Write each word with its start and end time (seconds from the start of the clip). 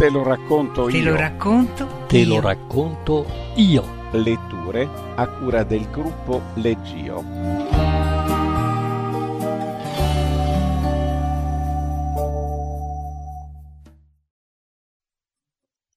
Te 0.00 0.08
lo 0.08 0.22
racconto 0.22 0.86
Te 0.86 0.96
io. 0.96 1.10
lo 1.10 1.16
racconto 1.16 2.06
Te 2.06 2.18
io. 2.20 2.28
lo 2.28 2.40
racconto 2.40 3.26
io. 3.56 3.84
Letture 4.12 4.88
a 5.14 5.28
cura 5.28 5.62
del 5.62 5.90
gruppo 5.90 6.40
Leggio. 6.54 7.22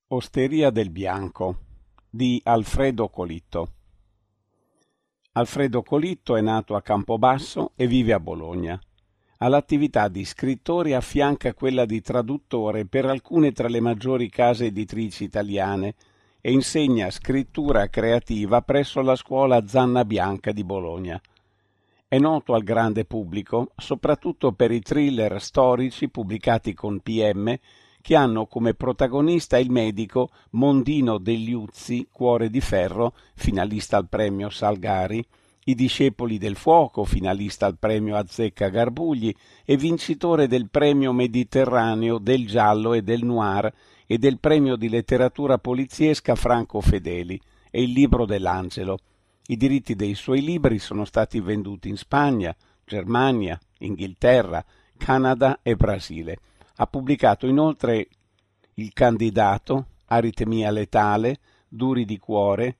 Osteria 0.08 0.70
del 0.70 0.90
Bianco 0.90 1.59
di 2.09 2.41
Alfredo 2.44 3.08
Colitto. 3.08 3.70
Alfredo 5.31 5.81
Colitto 5.81 6.35
è 6.35 6.41
nato 6.41 6.76
a 6.76 6.81
Campobasso 6.81 7.72
e 7.77 7.88
vive 7.88 8.12
a 8.12 8.20
Bologna. 8.20 8.77
All'attività 9.44 10.07
di 10.07 10.23
scrittore 10.23 10.95
affianca 10.95 11.54
quella 11.54 11.84
di 11.84 11.99
traduttore 11.99 12.86
per 12.86 13.04
alcune 13.04 13.52
tra 13.52 13.67
le 13.67 13.81
maggiori 13.81 14.30
case 14.30 14.67
editrici 14.67 15.26
italiane 15.26 15.95
e 16.40 16.54
insegna 16.54 17.09
scrittura 17.09 17.90
creativa 17.90 18.62
presso 18.62 19.02
la 19.02 19.17
scuola 19.17 19.67
Zanna 19.67 20.05
Bianca 20.05 20.53
di 20.53 20.64
Bologna. 20.64 21.22
È 22.08 22.17
noto 22.20 22.53
al 22.53 22.64
grande 22.64 23.03
pubblico 23.03 23.72
soprattutto 23.76 24.53
per 24.53 24.72
i 24.72 24.80
thriller 24.80 25.41
storici 25.41 26.08
pubblicati 26.08 26.73
con 26.73 27.02
PM 27.02 27.53
che 28.00 28.16
hanno 28.16 28.45
come 28.45 28.75
protagonista 28.75 29.58
il 29.59 29.72
medico 29.72 30.30
Mondino 30.52 31.17
degli 31.17 31.52
Uzzi, 31.52 32.08
Cuore 32.09 32.50
di 32.50 32.62
Ferro, 32.62 33.14
finalista 33.34 33.98
al 33.98 34.08
premio 34.08 34.50
Salgari, 34.50 35.25
i 35.66 35.76
Discepoli 35.76 36.38
del 36.38 36.55
Fuoco, 36.55 37.05
finalista 37.05 37.66
al 37.66 37.77
premio 37.77 38.16
Azzecca 38.16 38.70
Garbugli 38.70 39.34
e 39.63 39.77
vincitore 39.77 40.48
del 40.48 40.70
premio 40.70 41.13
Mediterraneo 41.13 42.17
del 42.17 42.47
Giallo 42.47 42.94
e 42.94 43.02
del 43.02 43.23
Noir 43.23 43.72
e 44.06 44.17
del 44.17 44.39
premio 44.39 44.75
di 44.75 44.89
letteratura 44.89 45.58
poliziesca 45.58 46.36
Franco 46.36 46.81
Fedeli 46.81 47.39
e 47.72 47.81
il 47.81 47.91
libro 47.91 48.25
dell'Angelo. 48.25 49.00
I 49.47 49.58
diritti 49.58 49.95
dei 49.95 50.16
suoi 50.16 50.41
libri 50.41 50.80
sono 50.80 51.06
stati 51.06 51.39
venduti 51.39 51.89
in 51.89 51.97
Spagna, 51.97 52.56
Germania, 52.86 53.59
Inghilterra, 53.80 54.64
Canada 54.97 55.59
e 55.61 55.75
Brasile. 55.75 56.38
Ha 56.75 56.88
pubblicato 56.88 57.47
inoltre 57.47 58.08
Il 58.75 58.91
candidato, 58.94 59.88
Aritmia 60.06 60.72
letale, 60.72 61.39
Duri 61.67 62.06
di 62.06 62.17
cuore, 62.17 62.78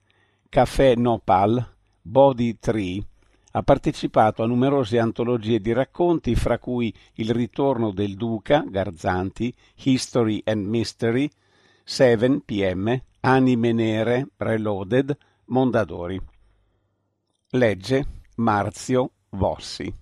Caffè 0.48 0.94
Nopal, 0.94 1.73
Body 2.06 2.58
Tree. 2.58 3.02
Ha 3.52 3.62
partecipato 3.62 4.42
a 4.42 4.46
numerose 4.46 4.98
antologie 4.98 5.58
di 5.58 5.72
racconti, 5.72 6.34
fra 6.34 6.58
cui 6.58 6.94
Il 7.14 7.30
ritorno 7.30 7.92
del 7.92 8.14
Duca, 8.14 8.62
Garzanti, 8.68 9.54
History 9.76 10.42
and 10.44 10.66
Mystery, 10.66 11.30
Seven 11.82 12.44
PM, 12.44 13.00
Anime 13.20 13.72
Nere, 13.72 14.28
Reloaded, 14.36 15.16
Mondadori. 15.46 16.20
Legge 17.50 18.06
Marzio 18.36 19.10
Vossi. 19.30 19.92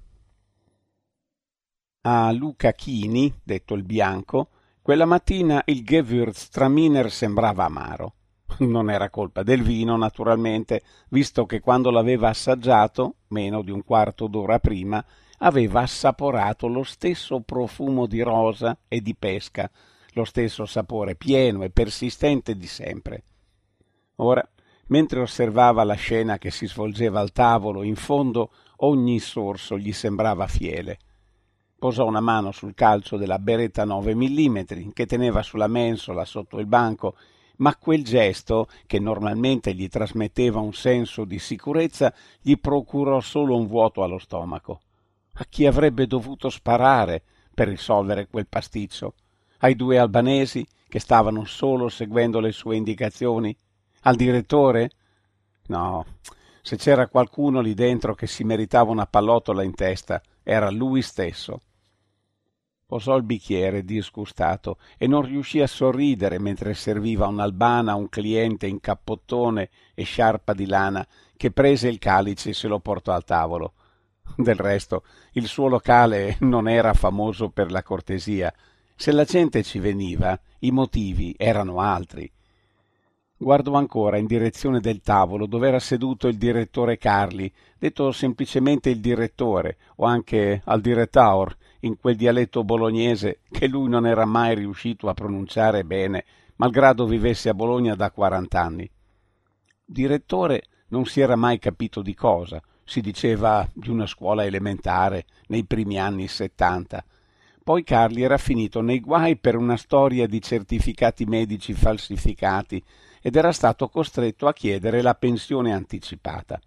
A 2.01 2.33
Luca 2.33 2.73
Chini, 2.73 3.33
detto 3.45 3.75
il 3.75 3.85
bianco, 3.85 4.49
quella 4.83 5.05
mattina 5.05 5.63
il 5.67 5.85
Gewürztraminer 5.85 7.13
sembrava 7.13 7.67
amaro. 7.67 8.15
Non 8.59 8.91
era 8.91 9.11
colpa 9.11 9.43
del 9.43 9.63
vino, 9.63 9.97
naturalmente, 9.97 10.83
visto 11.09 11.47
che 11.47 11.61
quando 11.61 11.91
l'aveva 11.91 12.29
assaggiato, 12.29 13.17
meno 13.29 13.63
di 13.63 13.71
un 13.71 13.85
quarto 13.85 14.27
d'ora 14.27 14.59
prima, 14.59 15.05
aveva 15.39 15.83
assaporato 15.83 16.69
lo 16.69 16.83
stesso 16.83 17.41
profumo 17.41 18.07
di 18.07 18.21
rosa 18.21 18.79
e 18.89 19.01
di 19.01 19.15
pesca, 19.15 19.71
lo 20.13 20.25
stesso 20.25 20.67
sapore 20.67 21.17
pieno 21.17 21.63
e 21.63 21.71
persistente 21.71 22.57
di 22.57 22.67
sempre. 22.67 23.25
Ora, 24.17 24.47
mentre 24.89 25.21
osservava 25.21 25.85
la 25.85 25.95
scena 25.95 26.39
che 26.39 26.51
si 26.51 26.67
svolgeva 26.67 27.21
al 27.21 27.33
tavolo, 27.33 27.83
in 27.83 27.97
fondo 27.97 28.51
ogni 28.79 29.19
sorso 29.19 29.79
gli 29.79 29.93
sembrava 29.93 30.47
fiele. 30.47 30.99
Posò 31.79 32.07
una 32.07 32.21
mano 32.21 32.53
sul 32.53 32.75
calcio 32.75 33.17
della 33.17 33.39
beretta 33.39 33.85
9 33.85 34.15
mm 34.15 34.59
che 34.93 35.07
teneva 35.07 35.43
sulla 35.43 35.67
mensola 35.67 36.25
sotto 36.25 36.59
il 36.61 36.67
banco, 36.67 37.17
ma 37.57 37.77
quel 37.77 38.05
gesto, 38.05 38.69
che 38.87 38.99
normalmente 38.99 39.75
gli 39.75 39.89
trasmetteva 39.89 40.61
un 40.61 40.73
senso 40.73 41.25
di 41.25 41.39
sicurezza, 41.39 42.13
gli 42.41 42.59
procurò 42.59 43.21
solo 43.21 43.57
un 43.57 43.67
vuoto 43.67 44.03
allo 44.03 44.19
stomaco. 44.19 44.81
A 45.35 45.47
chi 45.49 45.67
avrebbe 45.67 46.07
dovuto 46.07 46.51
sparare 46.51 47.23
per 47.55 47.69
risolvere 47.69 48.29
quel 48.29 48.47
pasticcio? 48.47 49.15
Ai 49.59 49.77
due 49.77 49.99
albanesi 49.99 50.67
che 50.89 50.99
stavano 50.99 51.45
solo 51.45 51.89
seguendo 51.89 52.41
le 52.41 52.53
sue 52.53 52.77
indicazioni? 52.77 53.57
Al 54.03 54.17
direttore? 54.17 54.91
No, 55.69 56.05
se 56.61 56.77
c'era 56.77 57.09
qualcuno 57.09 57.61
lì 57.61 57.75
dentro 57.75 58.15
che 58.15 58.27
si 58.27 58.45
meritava 58.45 58.91
una 58.91 59.07
pallottola 59.07 59.63
in 59.63 59.75
testa, 59.75 60.21
era 60.43 60.71
lui 60.71 61.03
stesso. 61.03 61.61
Posò 62.93 63.17
il 63.17 63.23
bicchiere 63.23 63.87
disgustato 63.87 64.77
e 64.99 65.07
non 65.07 65.23
riuscì 65.23 65.63
a 65.63 65.67
sorridere 65.67 66.39
mentre 66.39 66.75
serviva 66.75 67.27
un'albana 67.27 67.93
a 67.93 67.95
un 67.95 68.11
cliente 68.11 68.67
in 68.67 68.81
cappottone 68.81 69.71
e 69.95 70.03
sciarpa 70.03 70.53
di 70.53 70.67
lana 70.67 71.07
che 71.35 71.53
prese 71.53 71.89
il 71.89 71.99
calice 71.99 72.51
e 72.51 72.53
se 72.53 72.69
lo 72.69 72.81
portò 72.81 73.13
al 73.13 73.25
tavolo. 73.25 73.73
Del 74.37 74.57
resto, 74.57 75.05
il 75.33 75.47
suo 75.47 75.69
locale 75.69 76.37
non 76.41 76.69
era 76.69 76.93
famoso 76.93 77.49
per 77.49 77.71
la 77.71 77.83
cortesia. 77.83 78.53
Se 78.95 79.11
la 79.11 79.25
gente 79.25 79.63
ci 79.63 79.79
veniva, 79.79 80.39
i 80.59 80.71
motivi 80.71 81.35
erano 81.39 81.81
altri. 81.81 82.31
Guardò 83.39 83.73
ancora 83.73 84.19
in 84.19 84.27
direzione 84.27 84.81
del 84.81 85.01
tavolo 85.01 85.47
dove 85.47 85.67
era 85.67 85.81
seduto 85.81 86.29
il 86.29 86.37
direttore 86.37 86.99
Carli, 86.99 87.51
detto 87.79 88.13
semplicemente 88.13 88.91
il 88.91 89.01
direttore, 89.01 89.79
o 89.97 90.05
anche 90.05 90.61
al 90.67 90.83
direttaur, 90.83 91.57
in 91.85 91.97
quel 91.97 92.17
dialetto 92.17 92.65
bolognese 92.65 93.41
che 93.51 93.67
lui 93.67 93.89
non 93.89 94.07
era 94.07 94.25
mai 94.25 94.55
riuscito 94.55 95.09
a 95.09 95.15
pronunciare 95.15 95.85
bene, 95.85 96.25
malgrado 96.57 97.07
vivesse 97.07 97.49
a 97.49 97.55
Bologna 97.55 97.95
da 97.95 98.11
quarant'anni. 98.11 98.89
Direttore 99.85 100.63
non 100.89 101.07
si 101.07 101.21
era 101.21 101.37
mai 101.37 101.59
capito 101.59 102.03
di 102.03 102.15
cosa, 102.15 102.63
si 102.85 103.01
diceva 103.01 103.69
di 103.73 103.91
una 103.91 104.07
scuola 104.07 104.45
elementare 104.45 105.25
nei 105.49 105.65
primi 105.65 105.99
anni 105.99 106.29
settanta. 106.29 107.05
Poi 107.63 107.85
Carli 107.85 108.23
era 108.23 108.39
finito 108.39 108.81
nei 108.81 109.01
guai 109.01 109.37
per 109.37 109.57
una 109.57 109.77
storia 109.77 110.27
di 110.27 110.41
certificati 110.41 111.25
medici 111.25 111.75
falsificati 111.75 112.83
ed 113.21 113.37
era 113.37 113.53
stato 113.53 113.89
costretto 113.89 114.47
a 114.47 114.53
chiedere 114.53 115.01
la 115.01 115.15
pensione 115.15 115.73
anticipata. 115.73 116.61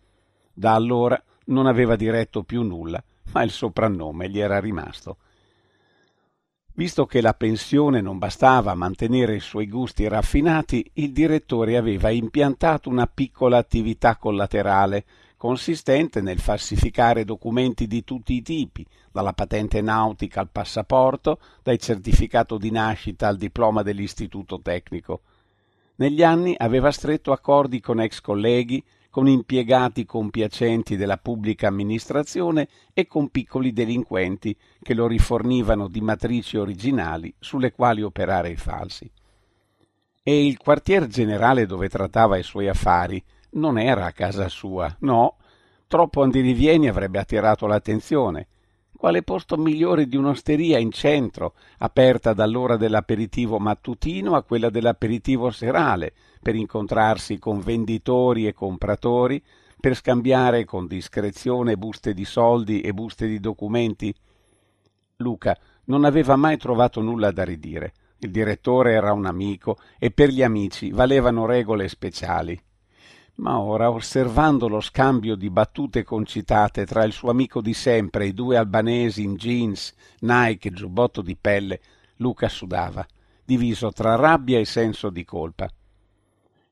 Da 0.53 0.73
allora 0.73 1.21
non 1.45 1.67
aveva 1.67 1.95
diretto 1.95 2.43
più 2.43 2.63
nulla, 2.63 3.03
ma 3.31 3.43
il 3.43 3.51
soprannome 3.51 4.29
gli 4.29 4.39
era 4.39 4.59
rimasto. 4.59 5.17
Visto 6.77 7.05
che 7.05 7.21
la 7.21 7.33
pensione 7.33 8.01
non 8.01 8.17
bastava 8.17 8.71
a 8.71 8.75
mantenere 8.75 9.35
i 9.35 9.39
suoi 9.39 9.67
gusti 9.67 10.07
raffinati, 10.09 10.91
il 10.95 11.13
direttore 11.13 11.77
aveva 11.77 12.09
impiantato 12.09 12.89
una 12.89 13.07
piccola 13.07 13.57
attività 13.57 14.17
collaterale, 14.17 15.05
consistente 15.37 16.19
nel 16.19 16.39
falsificare 16.39 17.23
documenti 17.23 17.87
di 17.87 18.03
tutti 18.03 18.33
i 18.33 18.41
tipi, 18.41 18.85
dalla 19.09 19.31
patente 19.31 19.79
nautica 19.79 20.41
al 20.41 20.49
passaporto, 20.51 21.39
dal 21.63 21.77
certificato 21.77 22.57
di 22.57 22.71
nascita 22.71 23.29
al 23.29 23.37
diploma 23.37 23.81
dell'istituto 23.81 24.59
tecnico. 24.61 25.21
Negli 25.95 26.23
anni 26.23 26.55
aveva 26.57 26.91
stretto 26.91 27.31
accordi 27.31 27.79
con 27.79 28.01
ex 28.01 28.19
colleghi, 28.19 28.83
con 29.15 29.29
impiegati 29.29 30.03
compiacenti 30.03 30.97
della 30.97 31.15
pubblica 31.15 31.69
amministrazione 31.69 32.67
e 32.91 33.07
con 33.07 33.29
piccoli 33.29 33.71
delinquenti 33.71 34.53
che 34.81 34.93
lo 34.93 35.07
rifornivano 35.07 35.87
di 35.87 36.01
matrici 36.01 36.57
originali 36.57 37.33
sulle 37.39 37.71
quali 37.71 38.01
operare 38.01 38.49
i 38.49 38.57
falsi. 38.57 39.09
E 40.21 40.45
il 40.45 40.57
quartier 40.57 41.07
generale 41.07 41.65
dove 41.65 41.87
trattava 41.87 42.35
i 42.35 42.43
suoi 42.43 42.67
affari 42.67 43.23
non 43.51 43.79
era 43.79 44.03
a 44.03 44.11
casa 44.11 44.49
sua, 44.49 44.93
no, 44.99 45.37
troppo 45.87 46.21
andirivieni 46.21 46.89
avrebbe 46.89 47.17
attirato 47.17 47.67
l'attenzione. 47.67 48.47
Quale 48.97 49.23
posto 49.23 49.57
migliore 49.57 50.07
di 50.07 50.15
un'osteria 50.15 50.79
in 50.79 50.91
centro, 50.91 51.53
aperta 51.79 52.33
dall'ora 52.33 52.77
dell'aperitivo 52.77 53.59
mattutino 53.59 54.35
a 54.35 54.43
quella 54.43 54.69
dell'aperitivo 54.69 55.51
serale, 55.51 56.13
per 56.41 56.55
incontrarsi 56.55 57.37
con 57.37 57.59
venditori 57.59 58.47
e 58.47 58.53
compratori, 58.53 59.43
per 59.79 59.95
scambiare 59.95 60.63
con 60.63 60.87
discrezione 60.87 61.75
buste 61.75 62.13
di 62.13 62.25
soldi 62.25 62.81
e 62.81 62.93
buste 62.93 63.27
di 63.27 63.39
documenti? 63.39 64.15
Luca 65.17 65.57
non 65.85 66.05
aveva 66.05 66.35
mai 66.35 66.57
trovato 66.57 67.01
nulla 67.01 67.31
da 67.31 67.43
ridire. 67.43 67.93
Il 68.19 68.31
direttore 68.31 68.93
era 68.93 69.11
un 69.11 69.25
amico 69.25 69.77
e 69.99 70.09
per 70.09 70.29
gli 70.29 70.41
amici 70.41 70.89
valevano 70.91 71.45
regole 71.45 71.89
speciali. 71.89 72.59
Ma 73.35 73.59
ora, 73.59 73.91
osservando 73.91 74.67
lo 74.69 74.79
scambio 74.79 75.35
di 75.35 75.49
battute 75.49 76.03
concitate 76.03 76.85
tra 76.85 77.03
il 77.03 77.11
suo 77.11 77.29
amico 77.29 77.61
di 77.61 77.73
sempre 77.73 78.23
e 78.23 78.27
i 78.27 78.33
due 78.33 78.55
albanesi 78.55 79.23
in 79.23 79.35
jeans, 79.35 79.93
Nike 80.21 80.69
e 80.69 80.71
giubbotto 80.71 81.21
di 81.21 81.35
pelle, 81.35 81.81
Luca 82.17 82.47
sudava. 82.47 83.05
diviso 83.43 83.91
tra 83.91 84.15
rabbia 84.15 84.57
e 84.57 84.65
senso 84.65 85.09
di 85.09 85.23
colpa. 85.23 85.69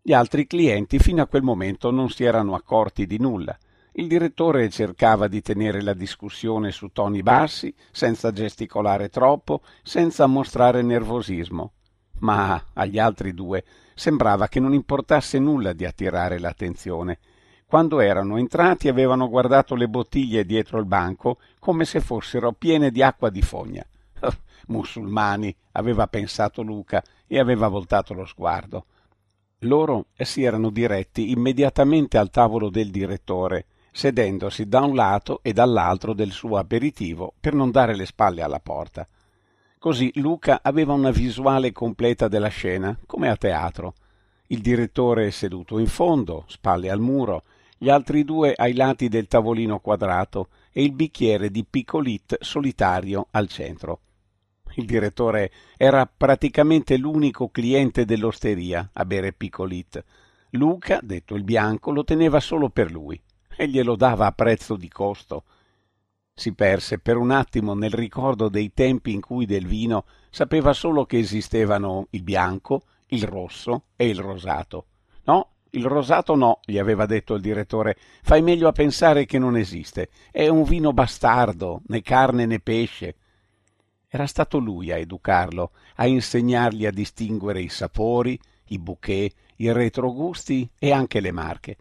Gli 0.02 0.12
altri 0.12 0.48
clienti 0.48 0.98
fino 1.00 1.22
a 1.22 1.28
quel 1.28 1.44
momento 1.44 1.92
non 1.92 2.10
si 2.10 2.24
erano 2.24 2.56
accorti 2.56 3.06
di 3.06 3.20
nulla. 3.20 3.56
Il 3.92 4.08
direttore 4.08 4.70
cercava 4.70 5.28
di 5.28 5.42
tenere 5.42 5.84
la 5.84 5.94
discussione 5.94 6.72
su 6.72 6.88
toni 6.88 7.22
bassi, 7.22 7.74
senza 7.92 8.32
gesticolare 8.32 9.10
troppo, 9.10 9.62
senza 9.84 10.26
mostrare 10.26 10.82
nervosismo. 10.82 11.74
Ma 12.24 12.62
agli 12.74 13.00
altri 13.00 13.34
due 13.34 13.64
sembrava 13.96 14.48
che 14.48 14.60
non 14.60 14.74
importasse 14.74 15.40
nulla 15.40 15.74
di 15.74 15.86
attirare 15.86 16.40
l'attenzione. 16.40 17.20
Quando 17.66 18.00
erano 18.00 18.38
entrati 18.38 18.88
avevano 18.88 19.28
guardato 19.30 19.76
le 19.76 19.88
bottiglie 19.88 20.46
dietro 20.46 20.80
il 20.80 20.86
banco 20.86 21.40
come 21.60 21.86
se 21.86 22.00
fossero 22.00 22.54
piene 22.54 22.92
di 22.92 23.02
acqua 23.02 23.30
di 23.30 23.42
fogna. 23.42 23.86
Musulmani, 24.68 25.54
aveva 25.74 26.08
pensato 26.08 26.62
Luca 26.62 27.04
e 27.28 27.40
aveva 27.40 27.68
voltato 27.68 28.14
lo 28.14 28.26
sguardo. 28.26 28.86
Loro 29.60 30.08
si 30.18 30.44
erano 30.44 30.70
diretti 30.70 31.32
immediatamente 31.32 32.18
al 32.18 32.30
tavolo 32.30 32.70
del 32.70 32.90
direttore, 32.90 33.66
sedendosi 33.92 34.68
da 34.68 34.82
un 34.82 34.96
lato 34.96 35.40
e 35.42 35.52
dall'altro 35.52 36.14
del 36.14 36.32
suo 36.32 36.58
aperitivo 36.58 37.34
per 37.40 37.54
non 37.54 37.72
dare 37.72 37.96
le 37.96 38.06
spalle 38.06 38.42
alla 38.42 38.60
porta. 38.60 39.08
Così 39.84 40.14
Luca 40.16 40.62
aveva 40.64 40.94
una 40.94 41.12
visuale 41.12 41.74
completa 41.74 42.30
della 42.30 42.48
scena, 42.48 42.98
come 43.06 43.28
a 43.28 43.36
teatro. 43.36 43.96
Il 44.48 44.62
direttore 44.62 45.30
seduto 45.30 45.78
in 45.78 45.88
fondo, 45.88 46.46
spalle 46.48 46.90
al 46.90 47.02
muro, 47.02 47.44
gli 47.78 47.90
altri 47.90 48.24
due 48.24 48.54
ai 48.56 48.76
lati 48.76 49.10
del 49.10 49.28
tavolino 49.28 49.80
quadrato 49.80 50.48
e 50.72 50.86
il 50.86 50.94
bicchiere 50.94 51.52
di 51.52 51.66
piccolit 51.70 52.38
solitario 52.40 53.28
al 53.32 53.50
centro. 53.50 54.00
Il 54.76 54.86
direttore 54.86 55.52
era 55.76 56.06
praticamente 56.06 56.96
l'unico 56.96 57.50
cliente 57.50 58.06
dell'osteria 58.06 58.90
a 58.94 59.04
bere 59.04 59.34
Picolit. 59.34 60.02
Luca, 60.52 61.02
detto 61.04 61.36
il 61.36 61.44
bianco, 61.44 61.92
lo 61.92 62.06
teneva 62.06 62.40
solo 62.40 62.70
per 62.70 62.90
lui 62.90 63.22
e 63.54 63.68
glielo 63.68 63.98
dava 63.98 64.28
a 64.28 64.32
prezzo 64.32 64.78
di 64.78 64.88
costo. 64.88 65.44
Si 66.36 66.54
perse 66.54 66.98
per 66.98 67.18
un 67.18 67.30
attimo 67.30 67.76
nel 67.76 67.92
ricordo 67.92 68.50
dei 68.50 68.74
tempi 68.74 69.14
in 69.14 69.22
cui 69.22 69.46
del 69.46 69.68
vino 69.68 70.06
sapeva 70.32 70.74
solo 70.74 71.06
che 71.06 71.20
esistevano 71.20 72.08
il 72.10 72.24
bianco, 72.24 72.86
il 73.10 73.24
rosso 73.24 73.84
e 73.96 74.08
il 74.08 74.18
rosato. 74.18 74.86
No, 75.26 75.50
il 75.72 75.86
rosato 75.86 76.34
no, 76.36 76.60
gli 76.66 76.80
aveva 76.80 77.06
detto 77.06 77.36
il 77.36 77.42
direttore. 77.42 77.98
Fai 78.24 78.42
meglio 78.42 78.68
a 78.68 78.72
pensare 78.72 79.26
che 79.26 79.38
non 79.38 79.56
esiste. 79.56 80.10
È 80.32 80.48
un 80.48 80.64
vino 80.64 80.92
bastardo, 80.92 81.82
né 81.88 82.02
carne 82.02 82.48
né 82.48 82.60
pesce. 82.60 83.16
Era 84.08 84.26
stato 84.26 84.58
lui 84.58 84.92
a 84.92 84.98
educarlo, 84.98 85.72
a 85.96 86.08
insegnargli 86.08 86.88
a 86.88 86.92
distinguere 86.92 87.62
i 87.62 87.70
sapori, 87.70 88.40
i 88.70 88.80
bouquet, 88.80 89.34
i 89.58 89.72
retrogusti 89.72 90.68
e 90.80 90.92
anche 90.92 91.20
le 91.20 91.32
marche. 91.32 91.78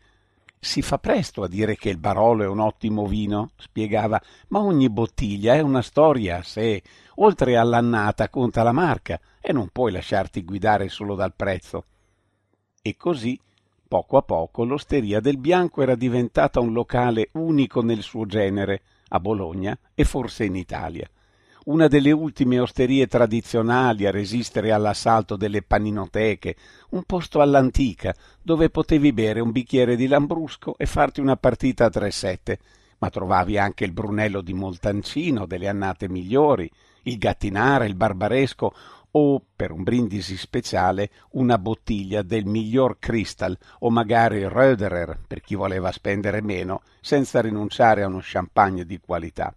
Si 0.65 0.81
fa 0.81 0.99
presto 0.99 1.43
a 1.43 1.49
dire 1.49 1.75
che 1.75 1.89
il 1.89 1.99
Barolo 1.99 2.45
è 2.45 2.47
un 2.47 2.61
ottimo 2.61 3.05
vino, 3.07 3.51
spiegava, 3.57 4.23
ma 4.51 4.61
ogni 4.61 4.89
bottiglia 4.89 5.55
è 5.55 5.61
una 5.61 5.83
storia 5.83 6.37
a 6.37 6.43
sé. 6.45 6.81
Oltre 7.17 7.57
all'annata 7.57 8.29
conta 8.29 8.63
la 8.63 8.71
marca 8.71 9.21
e 9.41 9.53
non 9.53 9.71
puoi 9.73 9.91
lasciarti 9.91 10.45
guidare 10.45 10.89
solo 10.89 11.17
dal 11.17 11.35
prezzo. 11.35 11.87
E 12.81 12.97
così, 12.97 13.37
poco 13.89 14.17
a 14.17 14.23
poco, 14.23 14.65
l'Osteria 14.65 15.19
del 15.19 15.37
Bianco 15.37 15.83
era 15.83 15.97
diventata 15.97 16.61
un 16.61 16.73
locale 16.73 17.31
unico 17.33 17.83
nel 17.83 18.03
suo 18.03 18.25
genere, 18.25 18.83
a 19.09 19.19
Bologna 19.19 19.77
e 19.97 20.05
forse 20.05 20.45
in 20.45 20.55
Italia 20.55 21.11
una 21.65 21.87
delle 21.87 22.11
ultime 22.11 22.59
osterie 22.59 23.07
tradizionali 23.07 24.07
a 24.07 24.11
resistere 24.11 24.73
all'assalto 24.73 25.37
delle 25.37 25.63
paninoteche, 25.63 26.57
un 26.91 27.05
posto 27.05 27.41
all'antica 27.41 28.15
dove 28.43 28.71
potevi 28.71 29.13
bere 29.13 29.41
un 29.41 29.53
bicchiere 29.53 29.95
di 29.95 30.09
lambrusco 30.09 30.77
e 30.77 30.87
farti 30.87 31.21
una 31.21 31.37
partita 31.37 31.85
a 31.85 31.91
tre 31.91 32.11
sette, 32.11 32.59
ma 32.99 33.11
trovavi 33.11 33.59
anche 33.59 33.85
il 33.85 33.93
Brunello 33.93 34.41
di 34.41 34.55
Moltancino 34.55 35.47
delle 35.47 35.69
annate 35.69 36.09
migliori, 36.09 36.71
il 37.03 37.19
Gattinara, 37.19 37.85
il 37.85 37.95
Barbaresco 37.95 38.75
o, 39.13 39.43
per 39.55 39.71
un 39.71 39.83
brindisi 39.83 40.37
speciale, 40.37 41.11
una 41.33 41.59
bottiglia 41.59 42.23
del 42.23 42.47
miglior 42.47 42.99
Crystal 42.99 43.57
o 43.81 43.91
magari 43.91 44.45
Röderer 44.47 45.19
per 45.27 45.41
chi 45.43 45.55
voleva 45.55 45.93
spendere 45.93 46.41
meno 46.41 46.83
senza 47.01 47.41
rinunciare 47.41 48.03
a 48.03 48.07
uno 48.07 48.21
champagne 48.23 48.85
di 48.85 48.99
qualità. 48.99 49.55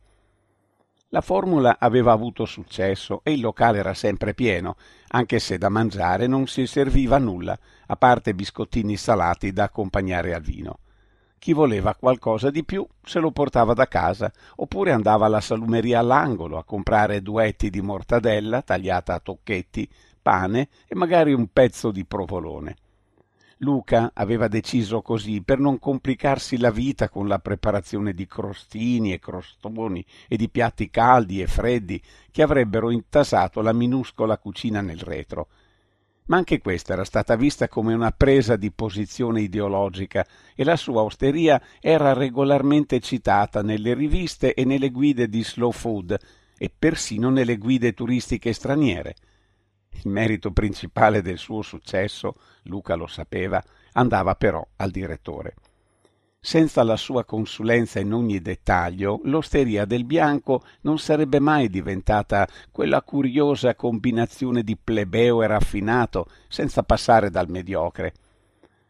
La 1.16 1.22
formula 1.22 1.78
aveva 1.80 2.12
avuto 2.12 2.44
successo 2.44 3.22
e 3.24 3.32
il 3.32 3.40
locale 3.40 3.78
era 3.78 3.94
sempre 3.94 4.34
pieno, 4.34 4.76
anche 5.12 5.40
se 5.40 5.58
da 5.58 5.70
mangiare 5.70 6.28
non 6.28 6.46
si 6.46 6.68
serviva 6.68 7.18
nulla, 7.20 7.58
a 7.88 7.96
parte 7.96 8.36
biscottini 8.36 8.98
salati 8.98 9.54
da 9.54 9.64
accompagnare 9.64 10.34
al 10.34 10.42
vino. 10.42 10.80
Chi 11.40 11.54
voleva 11.54 11.96
qualcosa 11.96 12.50
di 12.50 12.66
più 12.66 12.86
se 13.02 13.20
lo 13.20 13.32
portava 13.32 13.74
da 13.74 13.88
casa, 13.88 14.30
oppure 14.58 14.92
andava 14.92 15.26
alla 15.26 15.40
salumeria 15.40 16.00
all'angolo 16.00 16.58
a 16.58 16.66
comprare 16.66 17.22
duetti 17.22 17.70
di 17.70 17.80
mortadella 17.80 18.62
tagliata 18.62 19.14
a 19.14 19.22
tocchetti, 19.22 19.90
pane 20.22 20.68
e 20.86 20.96
magari 20.96 21.32
un 21.32 21.48
pezzo 21.48 21.92
di 21.92 22.04
provolone. 22.04 22.76
Luca 23.60 24.12
aveva 24.14 24.50
deciso 24.50 25.02
così 25.02 25.42
per 25.42 25.60
non 25.60 25.80
complicarsi 25.80 26.58
la 26.58 26.72
vita 26.72 27.08
con 27.08 27.28
la 27.28 27.40
preparazione 27.40 28.14
di 28.14 28.28
crostini 28.28 29.14
e 29.14 29.20
crostoni 29.20 30.06
e 30.28 30.36
di 30.36 30.50
piatti 30.50 30.90
caldi 30.90 31.42
e 31.42 31.48
freddi 31.48 32.02
che 32.32 32.42
avrebbero 32.42 32.92
intasato 32.92 33.62
la 33.62 33.72
minuscola 33.72 34.38
cucina 34.38 34.82
nel 34.82 35.00
retro. 35.00 35.48
Ma 36.26 36.38
anche 36.38 36.60
questa 36.60 36.94
era 36.94 37.06
stata 37.06 37.36
vista 37.36 37.70
come 37.70 37.94
una 37.94 38.12
presa 38.12 38.58
di 38.58 38.72
posizione 38.72 39.42
ideologica 39.42 40.26
e 40.54 40.64
la 40.64 40.76
sua 40.76 41.04
osteria 41.04 41.62
era 41.80 42.14
regolarmente 42.14 43.00
citata 43.00 43.62
nelle 43.62 43.94
riviste 43.94 44.54
e 44.54 44.66
nelle 44.66 44.90
guide 44.90 45.30
di 45.30 45.44
slow 45.44 45.72
food 45.72 46.18
e 46.58 46.72
persino 46.78 47.30
nelle 47.30 47.58
guide 47.58 47.94
turistiche 47.94 48.52
straniere. 48.54 49.16
Il 50.04 50.12
merito 50.12 50.52
principale 50.52 51.22
del 51.22 51.38
suo 51.38 51.62
successo, 51.62 52.36
Luca 52.64 52.96
lo 52.96 53.08
sapeva, 53.08 53.64
andava 53.94 54.36
però 54.36 54.66
al 54.78 54.92
direttore. 54.92 55.56
Senza 56.40 56.84
la 56.84 56.96
sua 56.96 57.26
consulenza 57.26 58.00
in 58.00 58.14
ogni 58.14 58.40
dettaglio, 58.40 59.20
l'osteria 59.24 59.86
del 59.86 60.06
Bianco 60.06 60.62
non 60.82 61.00
sarebbe 61.00 61.40
mai 61.40 61.70
diventata 61.70 62.48
quella 62.72 63.02
curiosa 63.02 63.74
combinazione 63.74 64.62
di 64.62 64.78
plebeo 64.78 65.42
e 65.42 65.48
raffinato, 65.48 66.28
senza 66.48 66.84
passare 66.84 67.32
dal 67.32 67.50
mediocre. 67.50 68.14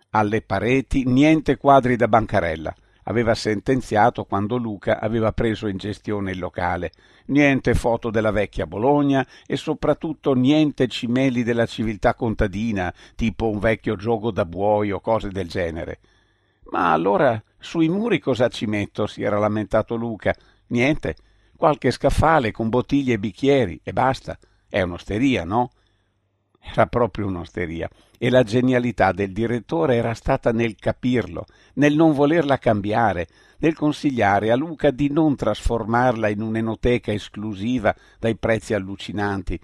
Alle 0.10 0.42
pareti 0.42 1.06
niente 1.06 1.56
quadri 1.56 1.96
da 1.96 2.10
bancarella, 2.10 2.76
aveva 3.06 3.36
sentenziato 3.36 4.26
quando 4.26 4.58
Luca 4.58 5.00
aveva 5.00 5.32
preso 5.32 5.68
in 5.68 5.78
gestione 5.78 6.32
il 6.32 6.40
locale. 6.40 6.92
Niente 7.28 7.74
foto 7.74 8.10
della 8.10 8.32
vecchia 8.32 8.68
Bologna 8.68 9.26
e 9.46 9.58
soprattutto 9.58 10.34
niente 10.34 10.88
cimeli 10.88 11.44
della 11.44 11.66
civiltà 11.66 12.14
contadina, 12.14 12.94
tipo 13.16 13.50
un 13.50 13.60
vecchio 13.60 13.96
gioco 13.96 14.32
da 14.32 14.46
buoi 14.46 14.92
o 14.92 15.00
cose 15.00 15.30
del 15.30 15.48
genere. 15.48 16.00
Ma 16.72 16.92
allora 16.92 17.42
sui 17.60 17.90
muri 17.90 18.20
cosa 18.20 18.48
ci 18.48 18.66
metto? 18.66 19.08
si 19.08 19.24
era 19.24 19.40
lamentato 19.40 19.96
Luca. 19.96 20.36
Niente, 20.68 21.16
qualche 21.56 21.92
scaffale 21.92 22.52
con 22.52 22.70
bottiglie 22.70 23.14
e 23.14 23.20
bicchieri 23.20 23.80
e 23.84 23.94
basta. 23.94 24.38
È 24.68 24.82
un'osteria, 24.82 25.46
no? 25.46 25.72
Era 26.68 26.88
proprio 26.88 27.28
un'osteria 27.28 27.88
e 28.18 28.30
la 28.30 28.44
genialità 28.44 29.12
del 29.12 29.32
direttore 29.32 29.96
era 29.96 30.14
stata 30.14 30.52
nel 30.52 30.76
capirlo, 30.76 31.46
nel 31.76 31.96
non 31.96 32.12
volerla 32.12 32.58
cambiare, 32.58 33.28
nel 33.60 33.76
consigliare 33.76 34.52
a 34.52 34.56
Luca 34.56 34.92
di 34.92 35.10
non 35.12 35.36
trasformarla 35.36 36.28
in 36.30 36.42
un'enoteca 36.42 37.14
esclusiva 37.14 37.96
dai 38.20 38.36
prezzi 38.36 38.74
allucinanti. 38.74 39.60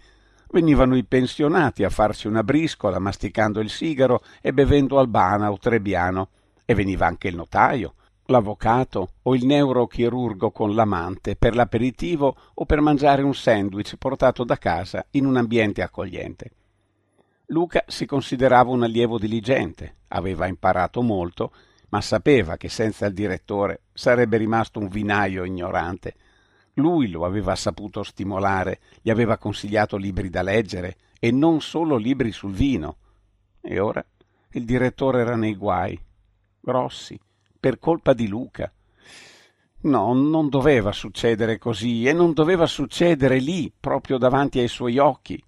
Venivano 0.51 0.95
i 0.95 1.03
pensionati 1.03 1.83
a 1.83 1.89
farsi 1.89 2.27
una 2.27 2.43
briscola 2.43 2.99
masticando 2.99 3.59
il 3.59 3.69
sigaro 3.69 4.21
e 4.41 4.53
bevendo 4.53 4.99
albana 4.99 5.51
o 5.51 5.57
trebbiano, 5.57 6.29
e 6.65 6.75
veniva 6.75 7.07
anche 7.07 7.29
il 7.29 7.35
notaio, 7.35 7.95
l'avvocato 8.25 9.13
o 9.23 9.35
il 9.35 9.45
neurochirurgo 9.45 10.51
con 10.51 10.75
l'amante 10.75 11.35
per 11.35 11.55
l'aperitivo 11.55 12.35
o 12.53 12.65
per 12.65 12.79
mangiare 12.79 13.21
un 13.21 13.33
sandwich 13.33 13.95
portato 13.97 14.43
da 14.43 14.57
casa 14.57 15.05
in 15.11 15.25
un 15.25 15.35
ambiente 15.35 15.81
accogliente. 15.81 16.51
Luca 17.51 17.83
si 17.85 18.05
considerava 18.05 18.69
un 18.69 18.83
allievo 18.83 19.19
diligente, 19.19 19.97
aveva 20.09 20.47
imparato 20.47 21.01
molto, 21.01 21.51
ma 21.89 21.99
sapeva 21.99 22.55
che 22.55 22.69
senza 22.69 23.05
il 23.05 23.13
direttore 23.13 23.81
sarebbe 23.91 24.37
rimasto 24.37 24.79
un 24.79 24.87
vinaio 24.87 25.43
ignorante. 25.43 26.15
Lui 26.75 27.09
lo 27.09 27.25
aveva 27.25 27.53
saputo 27.55 28.03
stimolare, 28.03 28.79
gli 29.01 29.09
aveva 29.09 29.37
consigliato 29.37 29.97
libri 29.97 30.29
da 30.29 30.41
leggere 30.41 30.95
e 31.19 31.31
non 31.31 31.59
solo 31.59 31.97
libri 31.97 32.31
sul 32.31 32.53
vino. 32.53 32.95
E 33.59 33.79
ora 33.79 34.03
il 34.51 34.63
direttore 34.63 35.19
era 35.19 35.35
nei 35.35 35.55
guai, 35.55 35.99
grossi, 36.57 37.19
per 37.59 37.79
colpa 37.79 38.13
di 38.13 38.29
Luca. 38.29 38.71
No, 39.81 40.13
non 40.13 40.47
doveva 40.47 40.93
succedere 40.93 41.57
così 41.57 42.05
e 42.05 42.13
non 42.13 42.31
doveva 42.31 42.65
succedere 42.65 43.39
lì, 43.39 43.69
proprio 43.77 44.17
davanti 44.17 44.59
ai 44.59 44.69
suoi 44.69 44.99
occhi. 44.99 45.43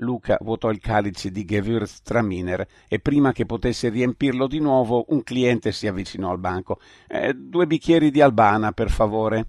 Luca 0.00 0.36
vuotò 0.42 0.70
il 0.70 0.78
calice 0.78 1.30
di 1.30 1.46
Gewürztraminer 1.46 2.66
e 2.86 2.98
prima 2.98 3.32
che 3.32 3.46
potesse 3.46 3.88
riempirlo 3.88 4.46
di 4.46 4.58
nuovo 4.58 5.06
un 5.08 5.22
cliente 5.22 5.72
si 5.72 5.86
avvicinò 5.86 6.30
al 6.30 6.38
banco. 6.38 6.80
Eh, 7.06 7.32
due 7.32 7.66
bicchieri 7.66 8.10
di 8.10 8.20
albana, 8.20 8.72
per 8.72 8.90
favore. 8.90 9.46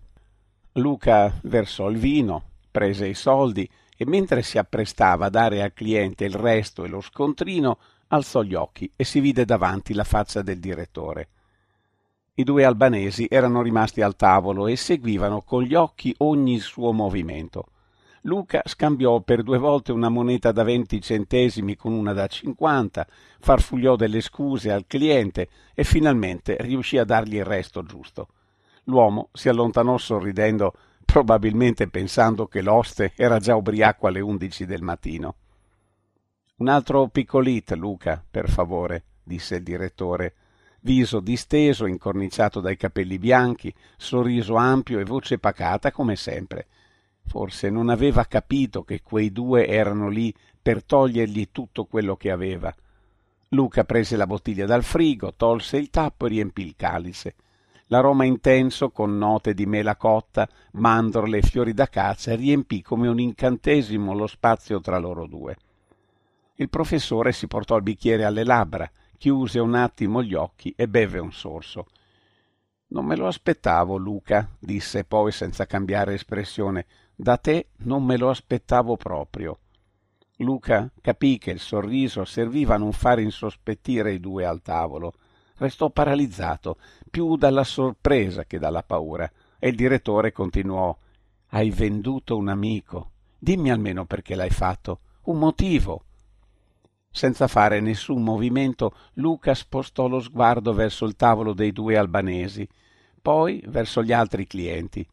Luca 0.74 1.38
versò 1.44 1.90
il 1.90 1.98
vino, 1.98 2.52
prese 2.72 3.08
i 3.08 3.14
soldi 3.14 3.70
e 3.98 4.06
mentre 4.06 4.42
si 4.42 4.58
apprestava 4.58 5.26
a 5.26 5.30
dare 5.30 5.62
al 5.62 5.74
cliente 5.74 6.24
il 6.24 6.36
resto 6.36 6.86
e 6.86 6.88
lo 6.88 7.02
scontrino, 7.02 7.80
alzò 8.08 8.42
gli 8.42 8.54
occhi 8.54 8.90
e 8.96 9.04
si 9.04 9.20
vide 9.20 9.44
davanti 9.44 9.94
la 9.94 10.06
faccia 10.06 10.42
del 10.42 10.60
direttore. 10.60 11.28
I 12.36 12.44
due 12.44 12.64
albanesi 12.64 13.28
erano 13.30 13.62
rimasti 13.62 14.02
al 14.02 14.16
tavolo 14.16 14.68
e 14.68 14.78
seguivano 14.78 15.42
con 15.42 15.64
gli 15.64 15.74
occhi 15.74 16.14
ogni 16.20 16.60
suo 16.60 16.94
movimento. 16.94 17.72
Luca 18.28 18.62
scambiò 18.66 19.22
per 19.22 19.42
due 19.42 19.58
volte 19.58 19.94
una 19.94 20.10
moneta 20.10 20.52
da 20.52 20.64
venti 20.64 21.00
centesimi 21.02 21.78
con 21.78 21.94
una 21.94 22.12
da 22.12 22.28
cinquanta, 22.28 23.08
farfugliò 23.40 23.96
delle 23.96 24.20
scuse 24.20 24.70
al 24.70 24.86
cliente 24.86 25.48
e 25.74 25.86
finalmente 25.86 26.58
riuscì 26.60 26.98
a 26.98 27.06
dargli 27.06 27.36
il 27.36 27.46
resto 27.46 27.84
giusto. 27.84 28.28
L'uomo 28.84 29.30
si 29.32 29.48
allontanò 29.48 29.98
sorridendo, 29.98 30.74
probabilmente 31.06 31.88
pensando 31.88 32.48
che 32.48 32.62
l'oste 32.62 33.14
era 33.16 33.40
già 33.40 33.56
ubriaco 33.56 34.08
alle 34.08 34.20
undici 34.20 34.66
del 34.66 34.82
mattino. 34.82 35.36
Un 36.58 36.68
altro 36.68 37.08
piccolit, 37.08 37.72
Luca, 37.76 38.22
per 38.30 38.50
favore, 38.50 39.04
disse 39.24 39.56
il 39.56 39.64
direttore 39.64 40.34
viso 40.82 41.22
disteso, 41.22 41.86
incorniciato 41.86 42.60
dai 42.60 42.76
capelli 42.76 43.20
bianchi, 43.20 43.74
sorriso 43.96 44.56
ampio 44.56 45.00
e 45.00 45.06
voce 45.06 45.40
pacata 45.40 45.92
come 45.92 46.18
sempre. 46.18 46.68
Forse 47.28 47.70
non 47.70 47.90
aveva 47.90 48.26
capito 48.26 48.84
che 48.84 49.02
quei 49.02 49.32
due 49.32 49.68
erano 49.68 50.08
lì 50.08 50.34
per 50.62 50.84
togliergli 50.84 51.50
tutto 51.52 51.86
quello 51.86 52.16
che 52.16 52.32
aveva. 52.32 52.74
Luca 53.50 53.84
prese 53.84 54.16
la 54.16 54.26
bottiglia 54.26 54.66
dal 54.66 54.84
frigo, 54.84 55.34
tolse 55.36 55.78
il 55.78 55.90
tappo 55.90 56.26
e 56.26 56.30
riempì 56.30 56.64
il 56.64 56.76
calice. 56.76 57.36
L'aroma 57.88 58.26
intenso, 58.26 58.90
con 58.90 59.18
note 59.18 59.54
di 59.54 59.66
mela 59.66 59.96
cotta, 59.96 60.48
mandorle 60.74 61.38
e 61.38 61.42
fiori 61.42 61.74
d'acazia, 61.74 62.36
riempì 62.36 62.82
come 62.82 63.08
un 63.08 63.20
incantesimo 63.20 64.14
lo 64.14 64.28
spazio 64.28 64.82
tra 64.82 64.98
loro 64.98 65.26
due. 65.26 65.56
Il 66.56 66.70
professore 66.70 67.32
si 67.32 67.48
portò 67.48 67.78
il 67.78 67.84
bicchiere 67.84 68.26
alle 68.26 68.44
labbra, 68.44 68.90
chiuse 69.18 69.60
un 69.60 69.76
attimo 69.76 70.22
gli 70.22 70.34
occhi 70.34 70.74
e 70.76 70.88
beve 70.88 71.20
un 71.20 71.32
sorso. 71.32 71.88
Non 72.88 73.06
me 73.06 73.16
lo 73.16 73.28
aspettavo, 73.28 73.98
Luca, 73.98 74.50
disse 74.60 75.04
poi 75.04 75.32
senza 75.32 75.66
cambiare 75.66 76.14
espressione. 76.14 76.86
Da 77.20 77.38
te 77.38 77.70
non 77.78 78.04
me 78.04 78.16
lo 78.16 78.30
aspettavo 78.30 78.96
proprio. 78.96 79.58
Luca 80.38 80.92
capì 81.02 81.40
che 81.40 81.50
il 81.50 81.60
sorriso 81.60 82.26
serviva 82.26 82.76
a 82.76 82.78
non 82.78 82.92
fare 82.92 83.24
insospettire 83.24 84.14
i 84.14 84.20
due 84.20 84.46
al 84.46 84.62
tavolo. 84.62 85.14
Restò 85.56 85.90
paralizzato, 85.90 86.78
più 87.10 87.36
dalla 87.36 87.64
sorpresa 87.64 88.46
che 88.46 88.60
dalla 88.60 88.84
paura, 88.84 89.28
e 89.58 89.70
il 89.70 89.76
direttore 89.76 90.32
continuò 90.32 90.96
Hai 91.48 91.72
venduto 91.72 92.38
un 92.38 92.50
amico. 92.50 93.14
Dimmi 93.40 93.72
almeno 93.72 94.06
perché 94.06 94.36
l'hai 94.36 94.52
fatto. 94.52 95.00
Un 95.24 95.40
motivo. 95.40 96.04
Senza 97.10 97.48
fare 97.48 97.80
nessun 97.80 98.22
movimento, 98.22 98.94
Luca 99.14 99.56
spostò 99.56 100.08
lo 100.08 100.20
sguardo 100.20 100.72
verso 100.72 101.06
il 101.06 101.16
tavolo 101.16 101.54
dei 101.54 101.72
due 101.72 101.98
albanesi, 101.98 102.70
poi 103.20 103.64
verso 103.66 104.04
gli 104.04 104.14
altri 104.14 104.46
clienti. 104.46 105.04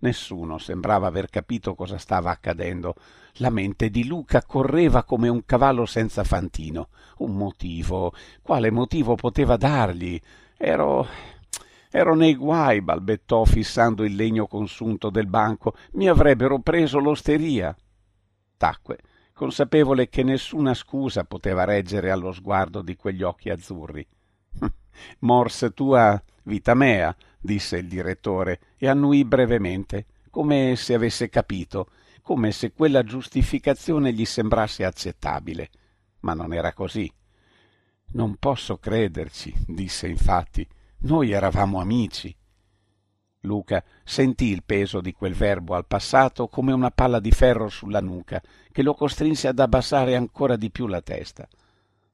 Nessuno 0.00 0.58
sembrava 0.58 1.06
aver 1.06 1.28
capito 1.28 1.74
cosa 1.74 1.98
stava 1.98 2.30
accadendo. 2.30 2.94
La 3.34 3.50
mente 3.50 3.90
di 3.90 4.06
Luca 4.06 4.42
correva 4.42 5.04
come 5.04 5.28
un 5.28 5.44
cavallo 5.44 5.86
senza 5.86 6.24
fantino. 6.24 6.88
Un 7.18 7.36
motivo. 7.36 8.12
Quale 8.42 8.70
motivo 8.70 9.14
poteva 9.14 9.56
dargli? 9.56 10.20
Ero. 10.56 11.06
ero 11.90 12.14
nei 12.14 12.34
guai, 12.34 12.80
balbettò 12.80 13.44
fissando 13.44 14.04
il 14.04 14.14
legno 14.14 14.46
consunto 14.46 15.10
del 15.10 15.26
banco. 15.26 15.74
Mi 15.92 16.08
avrebbero 16.08 16.60
preso 16.60 16.98
l'osteria. 16.98 17.76
Tacque 18.56 18.98
consapevole 19.40 20.10
che 20.10 20.22
nessuna 20.22 20.74
scusa 20.74 21.24
poteva 21.24 21.64
reggere 21.64 22.10
allo 22.10 22.30
sguardo 22.30 22.82
di 22.82 22.94
quegli 22.94 23.22
occhi 23.22 23.48
azzurri. 23.48 24.06
Mors 25.20 25.70
tua 25.72 26.22
vita 26.42 26.74
mea, 26.74 27.16
disse 27.40 27.78
il 27.78 27.88
direttore, 27.88 28.60
e 28.76 28.88
annuì 28.88 29.24
brevemente, 29.24 30.06
come 30.30 30.76
se 30.76 30.94
avesse 30.94 31.28
capito, 31.28 31.88
come 32.22 32.52
se 32.52 32.72
quella 32.72 33.02
giustificazione 33.02 34.12
gli 34.12 34.24
sembrasse 34.24 34.84
accettabile. 34.84 35.70
Ma 36.20 36.34
non 36.34 36.52
era 36.52 36.72
così. 36.72 37.10
Non 38.12 38.36
posso 38.36 38.78
crederci, 38.78 39.52
disse 39.66 40.06
infatti. 40.06 40.66
Noi 41.02 41.30
eravamo 41.30 41.80
amici. 41.80 42.34
Luca 43.44 43.82
sentì 44.04 44.46
il 44.46 44.62
peso 44.64 45.00
di 45.00 45.12
quel 45.12 45.34
verbo 45.34 45.74
al 45.74 45.86
passato 45.86 46.48
come 46.48 46.72
una 46.72 46.90
palla 46.90 47.20
di 47.20 47.30
ferro 47.30 47.68
sulla 47.68 48.00
nuca 48.00 48.42
che 48.70 48.82
lo 48.82 48.92
costrinse 48.92 49.48
ad 49.48 49.58
abbassare 49.58 50.14
ancora 50.14 50.56
di 50.56 50.70
più 50.70 50.86
la 50.86 51.00
testa. 51.00 51.48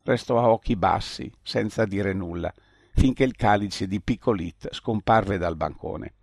Restò 0.04 0.38
a 0.38 0.49
occhi 0.49 0.76
bassi, 0.76 1.30
senza 1.42 1.85
dire 1.85 2.12
nulla, 2.12 2.52
finché 2.96 3.24
il 3.24 3.36
calice 3.36 3.86
di 3.86 4.00
Piccolit 4.00 4.72
scomparve 4.72 5.38
dal 5.38 5.56
bancone. 5.56 6.14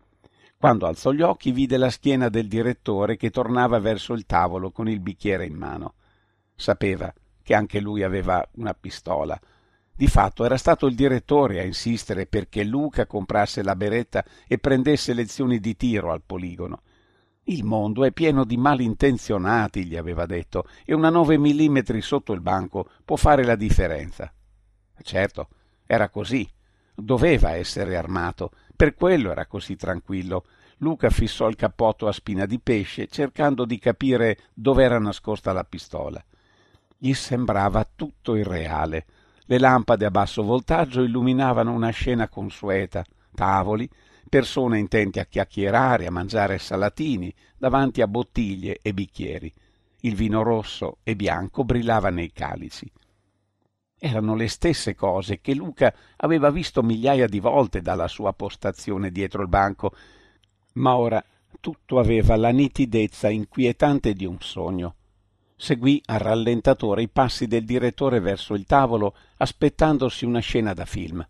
Quando 0.57 0.85
alzò 0.87 1.11
gli 1.11 1.21
occhi 1.21 1.51
vide 1.51 1.77
la 1.77 1.89
schiena 1.89 2.29
del 2.29 2.47
direttore 2.47 3.15
che 3.15 3.29
tornava 3.29 3.79
verso 3.79 4.13
il 4.13 4.25
tavolo 4.25 4.71
con 4.71 4.89
il 4.89 4.99
bicchiere 4.99 5.45
in 5.45 5.55
mano. 5.55 5.95
Sapeva 6.55 7.13
che 7.41 7.53
anche 7.53 7.79
lui 7.79 8.03
aveva 8.03 8.45
una 8.53 8.73
pistola 8.73 9.39
di 9.95 10.07
fatto 10.07 10.43
era 10.43 10.57
stato 10.57 10.87
il 10.87 10.95
direttore 10.95 11.59
a 11.59 11.63
insistere 11.63 12.25
perché 12.25 12.63
Luca 12.63 13.05
comprasse 13.05 13.61
la 13.61 13.75
beretta 13.75 14.25
e 14.47 14.57
prendesse 14.57 15.13
lezioni 15.13 15.59
di 15.59 15.77
tiro 15.77 16.11
al 16.11 16.23
poligono. 16.25 16.81
Il 17.43 17.63
mondo 17.63 18.03
è 18.03 18.11
pieno 18.11 18.43
di 18.43 18.57
malintenzionati, 18.57 19.85
gli 19.85 19.95
aveva 19.95 20.25
detto, 20.25 20.65
e 20.83 20.95
una 20.95 21.09
9 21.09 21.37
millimetri 21.37 22.01
sotto 22.01 22.33
il 22.33 22.41
banco 22.41 22.89
può 23.05 23.17
fare 23.17 23.43
la 23.43 23.55
differenza. 23.55 24.33
Certo, 25.01 25.49
era 25.85 26.09
così. 26.09 26.49
Doveva 26.95 27.51
essere 27.51 27.95
armato, 27.95 28.51
per 28.75 28.93
quello 28.95 29.31
era 29.31 29.45
così 29.45 29.75
tranquillo. 29.75 30.45
Luca 30.77 31.09
fissò 31.09 31.47
il 31.47 31.55
cappotto 31.55 32.07
a 32.07 32.11
spina 32.11 32.45
di 32.45 32.59
pesce, 32.59 33.07
cercando 33.07 33.65
di 33.65 33.79
capire 33.79 34.37
dove 34.53 34.83
era 34.83 34.99
nascosta 34.99 35.53
la 35.53 35.63
pistola. 35.63 36.23
Gli 36.97 37.13
sembrava 37.13 37.87
tutto 37.95 38.35
irreale 38.35 39.05
le 39.47 39.59
lampade 39.59 40.05
a 40.05 40.11
basso 40.11 40.41
voltaggio 40.41 41.03
illuminavano 41.03 41.73
una 41.73 41.89
scena 41.89 42.29
consueta, 42.29 43.03
tavoli, 43.35 43.89
persone 44.29 44.79
intenti 44.79 45.19
a 45.19 45.25
chiacchierare, 45.25 46.07
a 46.07 46.11
mangiare 46.11 46.57
salatini, 46.57 47.33
davanti 47.57 48.01
a 48.01 48.07
bottiglie 48.07 48.79
e 48.81 48.93
bicchieri. 48.93 49.51
Il 50.01 50.15
vino 50.15 50.43
rosso 50.43 50.97
e 51.03 51.15
bianco 51.15 51.65
brillava 51.65 52.09
nei 52.09 52.31
calici. 52.31 52.89
Erano 54.05 54.35
le 54.35 54.49
stesse 54.49 54.95
cose 54.95 55.39
che 55.39 55.55
Luca 55.55 55.93
aveva 56.17 56.49
visto 56.49 56.83
migliaia 56.83 57.25
di 57.25 57.39
volte 57.39 57.79
dalla 57.81 58.09
sua 58.09 58.33
postazione 58.33 59.11
dietro 59.11 59.41
il 59.41 59.47
banco, 59.47 59.95
ma 60.73 60.97
ora 60.97 61.23
tutto 61.61 61.99
aveva 61.99 62.35
la 62.35 62.49
nitidezza 62.49 63.29
inquietante 63.29 64.11
di 64.11 64.25
un 64.25 64.35
sogno. 64.41 64.95
Seguì 65.55 66.01
a 66.07 66.17
rallentatore 66.17 67.03
i 67.03 67.07
passi 67.07 67.47
del 67.47 67.63
direttore 67.63 68.19
verso 68.19 68.55
il 68.55 68.65
tavolo, 68.65 69.15
aspettandosi 69.37 70.25
una 70.25 70.41
scena 70.41 70.73
da 70.73 70.83
film. 70.83 71.25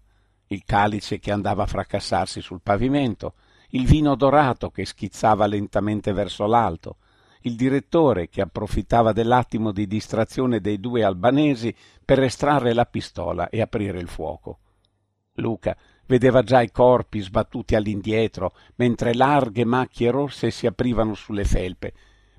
Il 0.47 0.63
calice 0.65 1.19
che 1.19 1.31
andava 1.31 1.61
a 1.61 1.67
fracassarsi 1.67 2.41
sul 2.41 2.61
pavimento, 2.63 3.35
il 3.69 3.85
vino 3.85 4.15
dorato 4.15 4.71
che 4.71 4.85
schizzava 4.85 5.45
lentamente 5.45 6.11
verso 6.11 6.47
l'alto, 6.47 6.95
il 7.43 7.55
direttore 7.55 8.29
che 8.29 8.41
approfittava 8.41 9.13
dell'attimo 9.13 9.71
di 9.71 9.87
distrazione 9.87 10.59
dei 10.59 10.79
due 10.79 11.03
albanesi 11.03 11.73
per 12.03 12.21
estrarre 12.21 12.73
la 12.73 12.85
pistola 12.85 13.49
e 13.49 13.61
aprire 13.61 13.99
il 13.99 14.07
fuoco. 14.07 14.59
Luca 15.35 15.75
vedeva 16.05 16.43
già 16.43 16.61
i 16.61 16.71
corpi 16.71 17.19
sbattuti 17.21 17.75
all'indietro, 17.75 18.53
mentre 18.75 19.13
larghe 19.13 19.65
macchie 19.65 20.11
rosse 20.11 20.51
si 20.51 20.67
aprivano 20.67 21.13
sulle 21.13 21.45
felpe, 21.45 21.93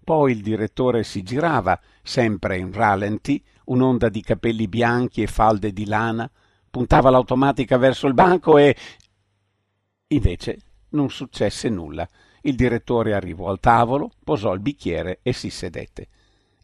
poi 0.04 0.32
il 0.32 0.42
direttore 0.42 1.02
si 1.02 1.22
girava, 1.22 1.80
sempre 2.02 2.58
in 2.58 2.70
rallenti, 2.72 3.42
un'onda 3.66 4.10
di 4.10 4.20
capelli 4.20 4.68
bianchi 4.68 5.22
e 5.22 5.26
falde 5.26 5.72
di 5.72 5.86
lana, 5.86 6.30
puntava 6.70 7.08
l'automatica 7.08 7.78
verso 7.78 8.06
il 8.06 8.14
banco 8.14 8.58
e... 8.58 8.76
Invece 10.08 10.58
non 10.90 11.08
successe 11.08 11.70
nulla. 11.70 12.06
Il 12.46 12.56
direttore 12.56 13.14
arrivò 13.14 13.48
al 13.48 13.58
tavolo, 13.58 14.10
posò 14.22 14.52
il 14.52 14.60
bicchiere 14.60 15.20
e 15.22 15.32
si 15.32 15.48
sedette. 15.48 16.08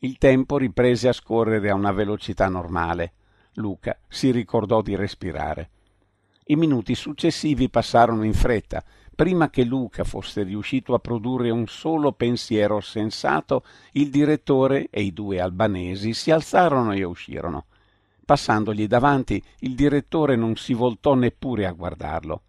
Il 0.01 0.19
tempo 0.19 0.59
riprese 0.59 1.09
a 1.09 1.15
scorrere 1.15 1.71
a 1.71 1.75
una 1.75 1.91
velocità 1.91 2.49
normale. 2.49 3.13
Luca 3.55 3.99
si 4.07 4.31
ricordò 4.31 4.83
di 4.83 4.95
respirare. 4.95 5.71
I 6.49 6.57
minuti 6.57 6.95
successivi 6.95 7.71
passarono 7.71 8.25
in 8.25 8.35
fretta, 8.35 8.85
prima 9.15 9.49
che 9.49 9.65
Luca 9.65 10.05
fosse 10.05 10.43
riuscito 10.43 10.93
a 10.93 10.99
produrre 10.99 11.49
un 11.49 11.67
solo 11.67 12.13
pensiero 12.13 12.81
sensato, 12.81 13.65
il 13.93 14.11
direttore 14.11 14.89
e 14.91 15.01
i 15.01 15.15
due 15.15 15.41
albanesi 15.41 16.13
si 16.13 16.31
alzarono 16.31 16.93
e 16.93 17.05
uscirono. 17.05 17.65
Passandogli 18.23 18.87
davanti, 18.87 19.43
il 19.61 19.75
direttore 19.75 20.37
non 20.37 20.57
si 20.57 20.75
voltò 20.75 21.15
neppure 21.15 21.67
a 21.67 21.73
guardarlo. 21.73 22.43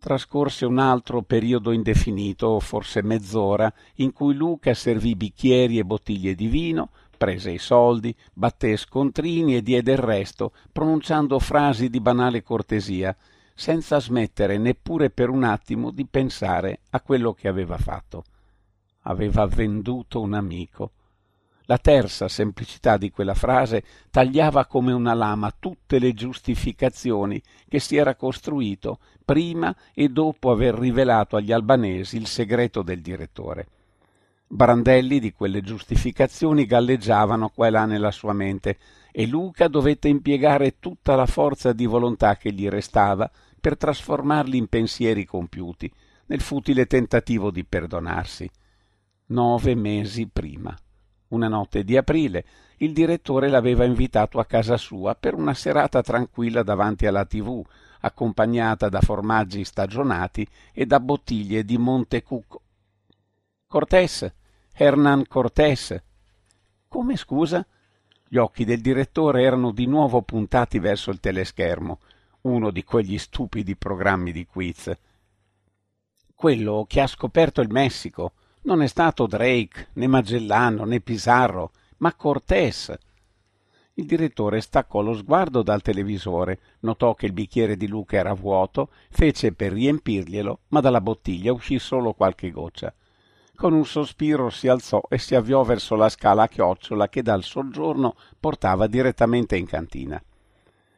Trascorse 0.00 0.64
un 0.64 0.78
altro 0.78 1.22
periodo 1.22 1.72
indefinito, 1.72 2.60
forse 2.60 3.02
mezz'ora, 3.02 3.72
in 3.96 4.12
cui 4.12 4.32
Luca 4.32 4.72
servì 4.72 5.16
bicchieri 5.16 5.76
e 5.76 5.84
bottiglie 5.84 6.36
di 6.36 6.46
vino, 6.46 6.90
prese 7.16 7.50
i 7.50 7.58
soldi, 7.58 8.14
batté 8.32 8.76
scontrini 8.76 9.56
e 9.56 9.62
diede 9.62 9.92
il 9.92 9.98
resto, 9.98 10.52
pronunciando 10.70 11.40
frasi 11.40 11.90
di 11.90 12.00
banale 12.00 12.44
cortesia, 12.44 13.14
senza 13.52 13.98
smettere 13.98 14.56
neppure 14.56 15.10
per 15.10 15.30
un 15.30 15.42
attimo 15.42 15.90
di 15.90 16.06
pensare 16.06 16.78
a 16.90 17.00
quello 17.00 17.34
che 17.34 17.48
aveva 17.48 17.76
fatto. 17.76 18.22
Aveva 19.02 19.46
venduto 19.46 20.20
un 20.20 20.34
amico. 20.34 20.92
La 21.70 21.76
terza 21.76 22.28
semplicità 22.28 22.96
di 22.96 23.10
quella 23.10 23.34
frase 23.34 23.82
tagliava 24.10 24.64
come 24.64 24.90
una 24.92 25.12
lama 25.12 25.54
tutte 25.56 25.98
le 25.98 26.14
giustificazioni 26.14 27.42
che 27.68 27.78
si 27.78 27.96
era 27.96 28.14
costruito 28.14 29.00
prima 29.22 29.76
e 29.92 30.08
dopo 30.08 30.50
aver 30.50 30.74
rivelato 30.74 31.36
agli 31.36 31.52
albanesi 31.52 32.16
il 32.16 32.26
segreto 32.26 32.80
del 32.80 33.02
direttore. 33.02 33.66
Brandelli 34.46 35.20
di 35.20 35.30
quelle 35.30 35.60
giustificazioni 35.60 36.64
galleggiavano 36.64 37.50
qua 37.50 37.66
e 37.66 37.70
là 37.70 37.84
nella 37.84 38.12
sua 38.12 38.32
mente 38.32 38.78
e 39.12 39.26
Luca 39.26 39.68
dovette 39.68 40.08
impiegare 40.08 40.78
tutta 40.78 41.16
la 41.16 41.26
forza 41.26 41.74
di 41.74 41.84
volontà 41.84 42.38
che 42.38 42.50
gli 42.50 42.66
restava 42.66 43.30
per 43.60 43.76
trasformarli 43.76 44.56
in 44.56 44.68
pensieri 44.68 45.26
compiuti, 45.26 45.92
nel 46.28 46.40
futile 46.40 46.86
tentativo 46.86 47.50
di 47.50 47.62
perdonarsi. 47.66 48.50
Nove 49.26 49.74
mesi 49.74 50.26
prima. 50.28 50.74
Una 51.28 51.48
notte 51.48 51.84
di 51.84 51.96
aprile 51.96 52.44
il 52.78 52.92
direttore 52.92 53.48
l'aveva 53.48 53.84
invitato 53.84 54.38
a 54.38 54.44
casa 54.44 54.76
sua 54.76 55.14
per 55.14 55.34
una 55.34 55.52
serata 55.52 56.00
tranquilla 56.00 56.62
davanti 56.62 57.06
alla 57.06 57.24
tv, 57.24 57.62
accompagnata 58.00 58.88
da 58.88 59.00
formaggi 59.00 59.64
stagionati 59.64 60.46
e 60.72 60.86
da 60.86 61.00
bottiglie 61.00 61.64
di 61.64 61.76
Montecucco. 61.76 62.62
Cortés, 63.66 64.32
Hernán 64.72 65.26
Cortés. 65.26 66.00
Come 66.86 67.16
scusa? 67.16 67.66
Gli 68.28 68.36
occhi 68.36 68.64
del 68.64 68.80
direttore 68.80 69.42
erano 69.42 69.72
di 69.72 69.86
nuovo 69.86 70.22
puntati 70.22 70.78
verso 70.78 71.10
il 71.10 71.18
teleschermo, 71.18 71.98
uno 72.42 72.70
di 72.70 72.84
quegli 72.84 73.18
stupidi 73.18 73.74
programmi 73.74 74.32
di 74.32 74.46
quiz. 74.46 74.96
Quello 76.34 76.84
che 76.88 77.00
ha 77.00 77.06
scoperto 77.06 77.60
il 77.60 77.70
Messico 77.70 78.32
non 78.68 78.82
è 78.82 78.86
stato 78.86 79.26
Drake, 79.26 79.88
né 79.94 80.06
Magellano, 80.06 80.84
né 80.84 81.00
Pizarro, 81.00 81.70
ma 81.98 82.12
Cortés. 82.12 82.94
Il 83.94 84.04
direttore 84.04 84.60
staccò 84.60 85.00
lo 85.00 85.14
sguardo 85.14 85.62
dal 85.62 85.80
televisore, 85.80 86.60
notò 86.80 87.14
che 87.14 87.24
il 87.24 87.32
bicchiere 87.32 87.78
di 87.78 87.86
Luca 87.86 88.18
era 88.18 88.34
vuoto, 88.34 88.90
fece 89.08 89.54
per 89.54 89.72
riempirglielo, 89.72 90.58
ma 90.68 90.80
dalla 90.80 91.00
bottiglia 91.00 91.50
uscì 91.50 91.78
solo 91.78 92.12
qualche 92.12 92.50
goccia. 92.50 92.92
Con 93.54 93.72
un 93.72 93.86
sospiro 93.86 94.50
si 94.50 94.68
alzò 94.68 95.00
e 95.08 95.16
si 95.16 95.34
avviò 95.34 95.62
verso 95.62 95.94
la 95.94 96.10
scala 96.10 96.42
a 96.42 96.48
chiocciola 96.48 97.08
che 97.08 97.22
dal 97.22 97.44
soggiorno 97.44 98.16
portava 98.38 98.86
direttamente 98.86 99.56
in 99.56 99.64
cantina. 99.64 100.22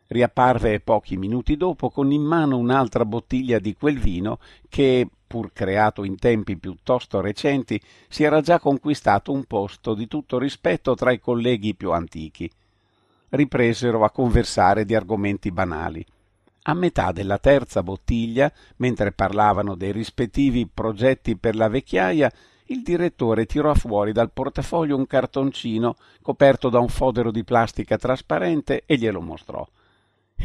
Riapparve 0.08 0.80
pochi 0.80 1.16
minuti 1.16 1.56
dopo 1.56 1.88
con 1.88 2.10
in 2.10 2.22
mano 2.22 2.58
un'altra 2.58 3.04
bottiglia 3.04 3.60
di 3.60 3.74
quel 3.74 4.00
vino 4.00 4.40
che, 4.68 5.08
pur 5.30 5.52
creato 5.52 6.02
in 6.02 6.16
tempi 6.16 6.56
piuttosto 6.56 7.20
recenti, 7.20 7.80
si 8.08 8.24
era 8.24 8.40
già 8.40 8.58
conquistato 8.58 9.30
un 9.30 9.44
posto 9.44 9.94
di 9.94 10.08
tutto 10.08 10.40
rispetto 10.40 10.96
tra 10.96 11.12
i 11.12 11.20
colleghi 11.20 11.76
più 11.76 11.92
antichi. 11.92 12.50
Ripresero 13.28 14.02
a 14.02 14.10
conversare 14.10 14.84
di 14.84 14.96
argomenti 14.96 15.52
banali. 15.52 16.04
A 16.62 16.74
metà 16.74 17.12
della 17.12 17.38
terza 17.38 17.84
bottiglia, 17.84 18.52
mentre 18.78 19.12
parlavano 19.12 19.76
dei 19.76 19.92
rispettivi 19.92 20.66
progetti 20.66 21.36
per 21.36 21.54
la 21.54 21.68
vecchiaia, 21.68 22.32
il 22.64 22.82
direttore 22.82 23.46
tirò 23.46 23.72
fuori 23.74 24.10
dal 24.10 24.32
portafoglio 24.32 24.96
un 24.96 25.06
cartoncino 25.06 25.94
coperto 26.22 26.70
da 26.70 26.80
un 26.80 26.88
fodero 26.88 27.30
di 27.30 27.44
plastica 27.44 27.96
trasparente 27.96 28.82
e 28.84 28.96
glielo 28.96 29.20
mostrò. 29.20 29.64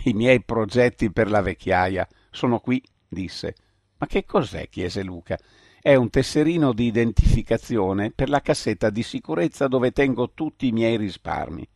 I 0.03 0.13
miei 0.13 0.43
progetti 0.43 1.11
per 1.11 1.31
la 1.31 1.41
vecchiaia 1.41 2.07
sono 2.29 2.59
qui, 2.59 2.83
disse. 3.07 3.55
Ma 3.97 4.07
che 4.07 4.25
cos'è? 4.25 4.69
chiese 4.69 5.03
Luca. 5.03 5.37
È 5.81 5.93
un 5.95 6.09
tesserino 6.09 6.73
di 6.73 6.85
identificazione 6.85 8.11
per 8.11 8.29
la 8.29 8.41
cassetta 8.41 8.89
di 8.89 9.03
sicurezza 9.03 9.67
dove 9.67 9.91
tengo 9.91 10.31
tutti 10.33 10.67
i 10.67 10.71
miei 10.71 10.97
risparmi. 10.97 11.67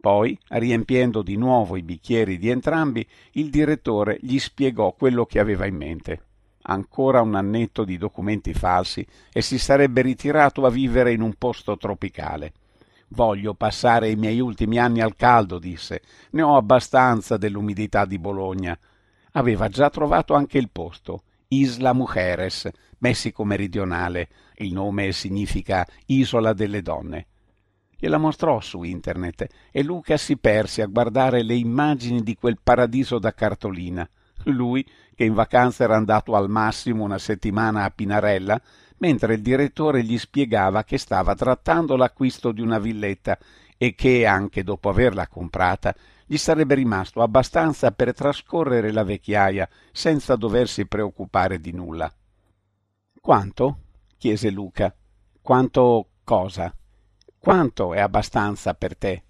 Poi, 0.00 0.38
riempiendo 0.48 1.22
di 1.22 1.36
nuovo 1.36 1.76
i 1.76 1.82
bicchieri 1.82 2.38
di 2.38 2.48
entrambi, 2.48 3.06
il 3.32 3.50
direttore 3.50 4.18
gli 4.20 4.38
spiegò 4.38 4.92
quello 4.92 5.26
che 5.26 5.40
aveva 5.40 5.66
in 5.66 5.76
mente 5.76 6.22
ancora 6.68 7.20
un 7.20 7.34
annetto 7.34 7.84
di 7.84 7.98
documenti 7.98 8.54
falsi 8.54 9.06
e 9.32 9.42
si 9.42 9.58
sarebbe 9.58 10.02
ritirato 10.02 10.64
a 10.64 10.70
vivere 10.70 11.12
in 11.12 11.20
un 11.20 11.34
posto 11.34 11.76
tropicale. 11.76 12.52
Voglio 13.08 13.54
passare 13.54 14.10
i 14.10 14.16
miei 14.16 14.38
ultimi 14.38 14.78
anni 14.78 15.00
al 15.00 15.16
caldo, 15.16 15.58
disse. 15.58 16.02
Ne 16.30 16.42
ho 16.42 16.56
abbastanza 16.56 17.38
dell'umidità 17.38 18.04
di 18.04 18.18
Bologna. 18.18 18.78
Aveva 19.32 19.68
già 19.68 19.88
trovato 19.88 20.34
anche 20.34 20.58
il 20.58 20.68
posto. 20.70 21.22
Isla 21.48 21.94
Mujeres, 21.94 22.68
Messico 22.98 23.44
meridionale. 23.44 24.28
Il 24.56 24.72
nome 24.72 25.12
significa 25.12 25.86
Isola 26.06 26.52
delle 26.52 26.82
donne. 26.82 27.26
Gliela 27.96 28.18
mostrò 28.18 28.60
su 28.60 28.82
internet 28.82 29.46
e 29.70 29.82
Luca 29.82 30.16
si 30.16 30.36
perse 30.36 30.82
a 30.82 30.86
guardare 30.86 31.42
le 31.42 31.54
immagini 31.54 32.22
di 32.22 32.34
quel 32.34 32.58
paradiso 32.62 33.18
da 33.18 33.32
cartolina. 33.32 34.08
Lui 34.44 34.86
che 35.14 35.24
in 35.24 35.34
vacanza 35.34 35.84
era 35.84 35.96
andato 35.96 36.36
al 36.36 36.48
massimo 36.48 37.02
una 37.02 37.18
settimana 37.18 37.82
a 37.82 37.90
Pinarella, 37.90 38.60
mentre 38.98 39.34
il 39.34 39.42
direttore 39.42 40.04
gli 40.04 40.18
spiegava 40.18 40.84
che 40.84 40.98
stava 40.98 41.34
trattando 41.34 41.96
l'acquisto 41.96 42.52
di 42.52 42.60
una 42.60 42.78
villetta 42.78 43.38
e 43.76 43.94
che, 43.94 44.26
anche 44.26 44.62
dopo 44.62 44.90
averla 44.90 45.26
comprata, 45.26 45.94
gli 46.30 46.36
sarebbe 46.36 46.74
rimasto 46.74 47.22
abbastanza 47.22 47.90
per 47.90 48.12
trascorrere 48.12 48.92
la 48.92 49.02
vecchiaia 49.02 49.66
senza 49.90 50.36
doversi 50.36 50.86
preoccupare 50.86 51.58
di 51.58 51.72
nulla. 51.72 52.12
Quanto? 53.18 53.78
chiese 54.18 54.50
Luca. 54.50 54.94
Quanto 55.40 56.08
cosa? 56.24 56.70
Quanto 57.38 57.94
è 57.94 58.00
abbastanza 58.00 58.74
per 58.74 58.94
te? 58.94 59.22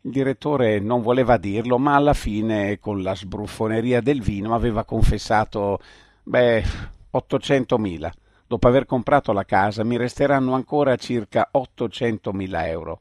Il 0.00 0.10
direttore 0.10 0.80
non 0.80 1.02
voleva 1.02 1.36
dirlo, 1.36 1.76
ma 1.78 1.96
alla 1.96 2.14
fine, 2.14 2.78
con 2.78 3.02
la 3.02 3.14
sbruffoneria 3.14 4.00
del 4.00 4.22
vino, 4.22 4.54
aveva 4.54 4.84
confessato, 4.84 5.80
beh, 6.22 6.64
800.000. 7.12 8.10
Dopo 8.46 8.68
aver 8.68 8.86
comprato 8.86 9.32
la 9.32 9.44
casa 9.44 9.84
mi 9.84 9.98
resteranno 9.98 10.54
ancora 10.54 10.96
circa 10.96 11.50
800.000 11.52 12.66
euro. 12.68 13.00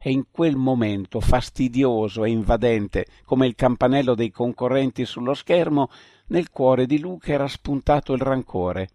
E 0.00 0.10
in 0.10 0.26
quel 0.30 0.54
momento, 0.54 1.20
fastidioso 1.20 2.24
e 2.24 2.30
invadente 2.30 3.06
come 3.24 3.48
il 3.48 3.56
campanello 3.56 4.14
dei 4.14 4.30
concorrenti 4.30 5.04
sullo 5.04 5.34
schermo, 5.34 5.90
nel 6.28 6.50
cuore 6.50 6.86
di 6.86 7.00
Luca 7.00 7.32
era 7.32 7.48
spuntato 7.48 8.12
il 8.12 8.20
rancore. 8.20 8.88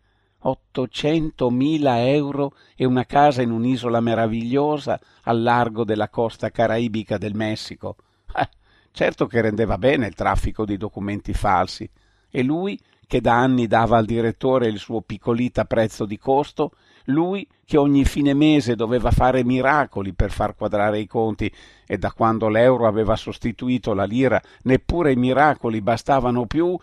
800.000 0.44 2.08
euro 2.08 2.54
e 2.76 2.86
una 2.86 3.06
casa 3.06 3.42
in 3.42 3.52
un'isola 3.52 4.00
meravigliosa 4.00 5.00
al 5.24 5.42
largo 5.42 5.84
della 5.84 6.10
costa 6.10 6.52
caraibica 6.52 7.18
del 7.18 7.36
Messico. 7.36 7.96
Eh, 8.36 8.50
certo 8.92 9.28
che 9.28 9.42
rendeva 9.42 9.78
bene 9.78 10.08
il 10.08 10.16
traffico 10.16 10.66
di 10.66 10.78
documenti 10.78 11.34
falsi. 11.34 11.90
E 12.30 12.44
lui, 12.44 12.80
che 13.06 13.22
da 13.22 13.36
anni 13.36 13.68
dava 13.68 13.98
al 13.98 14.06
direttore 14.06 14.68
il 14.68 14.80
suo 14.80 15.02
piccolita 15.02 15.66
prezzo 15.66 16.06
di 16.06 16.18
costo, 16.18 16.72
lui 17.06 17.48
che 17.66 17.78
ogni 17.78 18.06
fine 18.06 18.34
mese 18.34 18.76
doveva 18.76 19.12
fare 19.12 19.44
miracoli 19.44 20.14
per 20.14 20.32
far 20.32 20.56
quadrare 20.56 21.00
i 21.00 21.08
conti 21.08 21.52
e 21.86 21.98
da 21.98 22.12
quando 22.12 22.48
l'euro 22.48 22.88
aveva 22.88 23.16
sostituito 23.16 23.94
la 23.94 24.06
lira 24.06 24.42
neppure 24.64 25.12
i 25.12 25.16
miracoli 25.16 25.82
bastavano 25.82 26.46
più. 26.46 26.78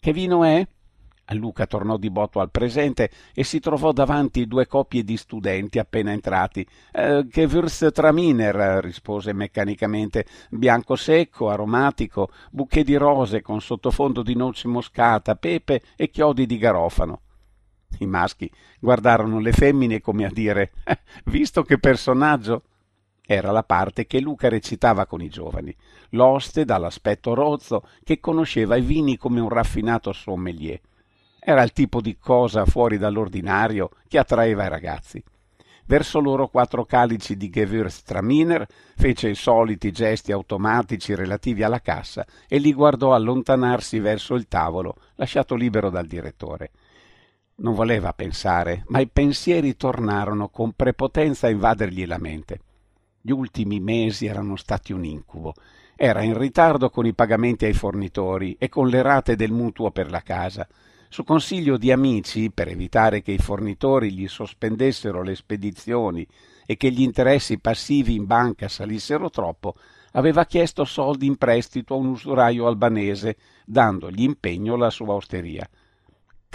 Che 0.00 0.12
vino 0.12 0.44
è? 0.44 0.66
Luca 1.32 1.66
tornò 1.66 1.96
di 1.96 2.10
botto 2.10 2.40
al 2.40 2.50
presente 2.50 3.10
e 3.32 3.44
si 3.44 3.58
trovò 3.58 3.92
davanti 3.92 4.46
due 4.46 4.66
coppie 4.66 5.02
di 5.02 5.16
studenti 5.16 5.78
appena 5.78 6.12
entrati. 6.12 6.66
Eh, 6.92 7.26
che 7.30 7.46
Würsttraminer, 7.46 8.80
rispose 8.82 9.32
meccanicamente, 9.32 10.26
bianco 10.50 10.96
secco, 10.96 11.48
aromatico, 11.48 12.28
bouquet 12.50 12.84
di 12.84 12.96
rose 12.96 13.40
con 13.40 13.60
sottofondo 13.60 14.22
di 14.22 14.34
noce 14.34 14.68
moscata, 14.68 15.34
pepe 15.36 15.80
e 15.96 16.10
chiodi 16.10 16.44
di 16.44 16.58
garofano. 16.58 17.20
I 17.98 18.06
maschi 18.06 18.50
guardarono 18.80 19.38
le 19.38 19.52
femmine 19.52 20.00
come 20.00 20.24
a 20.24 20.30
dire 20.30 20.72
eh, 20.84 20.98
visto 21.26 21.62
che 21.62 21.78
personaggio. 21.78 22.62
Era 23.26 23.52
la 23.52 23.62
parte 23.62 24.06
che 24.06 24.20
Luca 24.20 24.50
recitava 24.50 25.06
con 25.06 25.22
i 25.22 25.30
giovani, 25.30 25.74
l'oste 26.10 26.66
dall'aspetto 26.66 27.32
rozzo 27.32 27.88
che 28.02 28.20
conosceva 28.20 28.76
i 28.76 28.82
vini 28.82 29.16
come 29.16 29.40
un 29.40 29.48
raffinato 29.48 30.12
sommelier 30.12 30.78
Era 31.38 31.62
il 31.62 31.72
tipo 31.72 32.02
di 32.02 32.18
cosa 32.18 32.66
fuori 32.66 32.98
dall'ordinario 32.98 33.90
che 34.08 34.18
attraeva 34.18 34.66
i 34.66 34.68
ragazzi. 34.68 35.22
Verso 35.86 36.18
loro 36.18 36.48
quattro 36.48 36.84
calici 36.86 37.36
di 37.36 37.50
Gewürztraminer 37.50 38.66
fece 38.96 39.28
i 39.28 39.34
soliti 39.34 39.92
gesti 39.92 40.32
automatici 40.32 41.14
relativi 41.14 41.62
alla 41.62 41.80
cassa 41.80 42.24
e 42.48 42.56
li 42.58 42.72
guardò 42.72 43.14
allontanarsi 43.14 43.98
verso 43.98 44.34
il 44.34 44.48
tavolo, 44.48 44.96
lasciato 45.16 45.54
libero 45.54 45.90
dal 45.90 46.06
direttore. 46.06 46.70
Non 47.56 47.74
voleva 47.74 48.12
pensare, 48.12 48.82
ma 48.88 48.98
i 48.98 49.06
pensieri 49.06 49.76
tornarono 49.76 50.48
con 50.48 50.72
prepotenza 50.72 51.46
a 51.46 51.50
invadergli 51.50 52.04
la 52.04 52.18
mente. 52.18 52.60
Gli 53.20 53.30
ultimi 53.30 53.78
mesi 53.78 54.26
erano 54.26 54.56
stati 54.56 54.92
un 54.92 55.04
incubo. 55.04 55.54
Era 55.94 56.22
in 56.22 56.36
ritardo 56.36 56.90
con 56.90 57.06
i 57.06 57.14
pagamenti 57.14 57.64
ai 57.64 57.72
fornitori 57.72 58.56
e 58.58 58.68
con 58.68 58.88
le 58.88 59.02
rate 59.02 59.36
del 59.36 59.52
mutuo 59.52 59.92
per 59.92 60.10
la 60.10 60.20
casa. 60.20 60.66
Su 61.08 61.22
consiglio 61.22 61.76
di 61.76 61.92
amici, 61.92 62.50
per 62.50 62.66
evitare 62.66 63.22
che 63.22 63.30
i 63.30 63.38
fornitori 63.38 64.12
gli 64.12 64.26
sospendessero 64.26 65.22
le 65.22 65.36
spedizioni 65.36 66.26
e 66.66 66.76
che 66.76 66.90
gli 66.90 67.02
interessi 67.02 67.60
passivi 67.60 68.16
in 68.16 68.26
banca 68.26 68.66
salissero 68.66 69.30
troppo, 69.30 69.76
aveva 70.14 70.44
chiesto 70.44 70.84
soldi 70.84 71.26
in 71.26 71.36
prestito 71.36 71.94
a 71.94 71.98
un 71.98 72.06
usuraio 72.06 72.66
albanese, 72.66 73.36
dandogli 73.64 74.22
impegno 74.22 74.74
la 74.74 74.90
sua 74.90 75.14
osteria. 75.14 75.68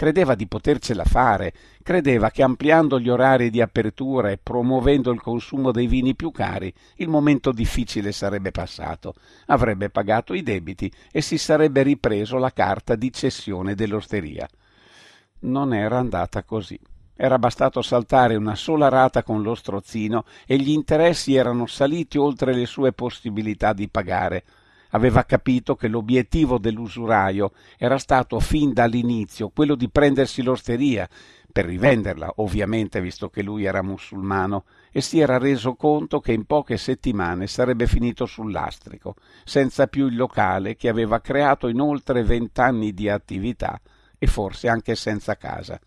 Credeva 0.00 0.34
di 0.34 0.46
potercela 0.46 1.04
fare, 1.04 1.52
credeva 1.82 2.30
che 2.30 2.42
ampliando 2.42 2.98
gli 2.98 3.10
orari 3.10 3.50
di 3.50 3.60
apertura 3.60 4.30
e 4.30 4.38
promuovendo 4.38 5.10
il 5.10 5.20
consumo 5.20 5.72
dei 5.72 5.86
vini 5.86 6.14
più 6.14 6.30
cari, 6.30 6.72
il 6.94 7.08
momento 7.08 7.52
difficile 7.52 8.10
sarebbe 8.10 8.50
passato, 8.50 9.12
avrebbe 9.48 9.90
pagato 9.90 10.32
i 10.32 10.42
debiti 10.42 10.90
e 11.12 11.20
si 11.20 11.36
sarebbe 11.36 11.82
ripreso 11.82 12.38
la 12.38 12.50
carta 12.50 12.94
di 12.94 13.12
cessione 13.12 13.74
dell'osteria. 13.74 14.48
Non 15.40 15.74
era 15.74 15.98
andata 15.98 16.44
così. 16.44 16.80
Era 17.14 17.38
bastato 17.38 17.82
saltare 17.82 18.36
una 18.36 18.54
sola 18.54 18.88
rata 18.88 19.22
con 19.22 19.42
lo 19.42 19.54
strozzino 19.54 20.24
e 20.46 20.56
gli 20.56 20.70
interessi 20.70 21.34
erano 21.34 21.66
saliti 21.66 22.16
oltre 22.16 22.54
le 22.54 22.64
sue 22.64 22.94
possibilità 22.94 23.74
di 23.74 23.86
pagare 23.86 24.44
aveva 24.90 25.24
capito 25.24 25.74
che 25.76 25.88
l'obiettivo 25.88 26.58
dell'usuraio 26.58 27.52
era 27.76 27.98
stato 27.98 28.40
fin 28.40 28.72
dall'inizio 28.72 29.50
quello 29.50 29.74
di 29.74 29.88
prendersi 29.88 30.42
l'osteria, 30.42 31.08
per 31.52 31.64
rivenderla 31.64 32.34
ovviamente 32.36 33.00
visto 33.00 33.28
che 33.28 33.42
lui 33.42 33.64
era 33.64 33.82
musulmano, 33.82 34.64
e 34.92 35.00
si 35.00 35.18
era 35.20 35.38
reso 35.38 35.74
conto 35.74 36.20
che 36.20 36.32
in 36.32 36.44
poche 36.44 36.76
settimane 36.76 37.46
sarebbe 37.46 37.86
finito 37.86 38.26
sul 38.26 38.52
lastrico, 38.52 39.16
senza 39.44 39.86
più 39.86 40.06
il 40.06 40.16
locale 40.16 40.76
che 40.76 40.88
aveva 40.88 41.20
creato 41.20 41.68
in 41.68 41.80
oltre 41.80 42.22
vent'anni 42.22 42.92
di 42.92 43.08
attività 43.08 43.80
e 44.18 44.26
forse 44.26 44.68
anche 44.68 44.94
senza 44.94 45.36
casa. 45.36 45.80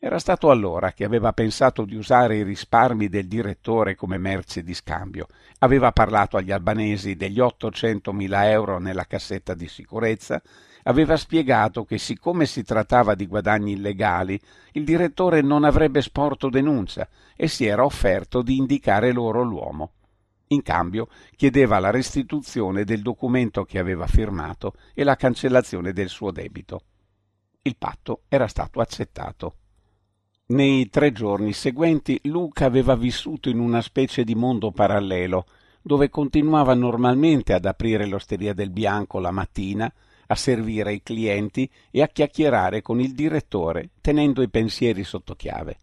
Era 0.00 0.20
stato 0.20 0.50
allora 0.50 0.92
che 0.92 1.02
aveva 1.02 1.32
pensato 1.32 1.84
di 1.84 1.96
usare 1.96 2.36
i 2.36 2.44
risparmi 2.44 3.08
del 3.08 3.26
direttore 3.26 3.96
come 3.96 4.16
merce 4.16 4.62
di 4.62 4.72
scambio. 4.72 5.26
Aveva 5.58 5.90
parlato 5.90 6.36
agli 6.36 6.52
albanesi 6.52 7.16
degli 7.16 7.40
800.000 7.40 8.44
euro 8.44 8.78
nella 8.78 9.06
cassetta 9.06 9.54
di 9.54 9.66
sicurezza, 9.66 10.40
aveva 10.84 11.16
spiegato 11.16 11.84
che 11.84 11.98
siccome 11.98 12.46
si 12.46 12.62
trattava 12.62 13.16
di 13.16 13.26
guadagni 13.26 13.72
illegali, 13.72 14.40
il 14.74 14.84
direttore 14.84 15.40
non 15.40 15.64
avrebbe 15.64 16.00
sporto 16.00 16.48
denuncia 16.48 17.08
e 17.34 17.48
si 17.48 17.66
era 17.66 17.84
offerto 17.84 18.40
di 18.40 18.56
indicare 18.56 19.10
loro 19.10 19.42
l'uomo. 19.42 19.94
In 20.50 20.62
cambio 20.62 21.08
chiedeva 21.34 21.80
la 21.80 21.90
restituzione 21.90 22.84
del 22.84 23.02
documento 23.02 23.64
che 23.64 23.80
aveva 23.80 24.06
firmato 24.06 24.74
e 24.94 25.02
la 25.02 25.16
cancellazione 25.16 25.92
del 25.92 26.08
suo 26.08 26.30
debito. 26.30 26.82
Il 27.62 27.74
patto 27.76 28.22
era 28.28 28.46
stato 28.46 28.78
accettato. 28.80 29.56
Nei 30.50 30.88
tre 30.88 31.12
giorni 31.12 31.52
seguenti 31.52 32.18
Luca 32.22 32.64
aveva 32.64 32.96
vissuto 32.96 33.50
in 33.50 33.58
una 33.58 33.82
specie 33.82 34.24
di 34.24 34.34
mondo 34.34 34.70
parallelo, 34.70 35.44
dove 35.82 36.08
continuava 36.08 36.72
normalmente 36.72 37.52
ad 37.52 37.66
aprire 37.66 38.06
l'osteria 38.06 38.54
del 38.54 38.70
Bianco 38.70 39.18
la 39.18 39.30
mattina, 39.30 39.92
a 40.26 40.34
servire 40.34 40.94
i 40.94 41.02
clienti 41.02 41.70
e 41.90 42.00
a 42.00 42.06
chiacchierare 42.06 42.80
con 42.80 42.98
il 42.98 43.12
direttore, 43.12 43.90
tenendo 44.00 44.40
i 44.40 44.48
pensieri 44.48 45.04
sotto 45.04 45.34
chiave. 45.34 45.76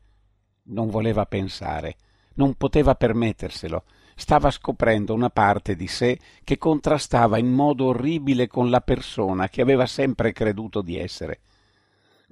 Non 0.69 0.89
voleva 0.89 1.28
pensare, 1.28 1.97
non 2.34 2.56
poteva 2.56 2.95
permetterselo, 2.95 3.84
stava 4.15 4.49
scoprendo 4.49 5.13
una 5.13 5.30
parte 5.30 5.75
di 5.75 5.88
sé 5.88 6.17
che 6.43 6.58
contrastava 6.58 7.38
in 7.38 7.51
modo 7.51 7.86
orribile 7.86 8.47
con 8.47 8.71
la 8.71 8.82
persona 8.82 9.47
che 9.47 9.62
aveva 9.62 9.86
sempre 9.86 10.34
creduto 10.34 10.82
di 10.82 10.97
essere. 10.97 11.41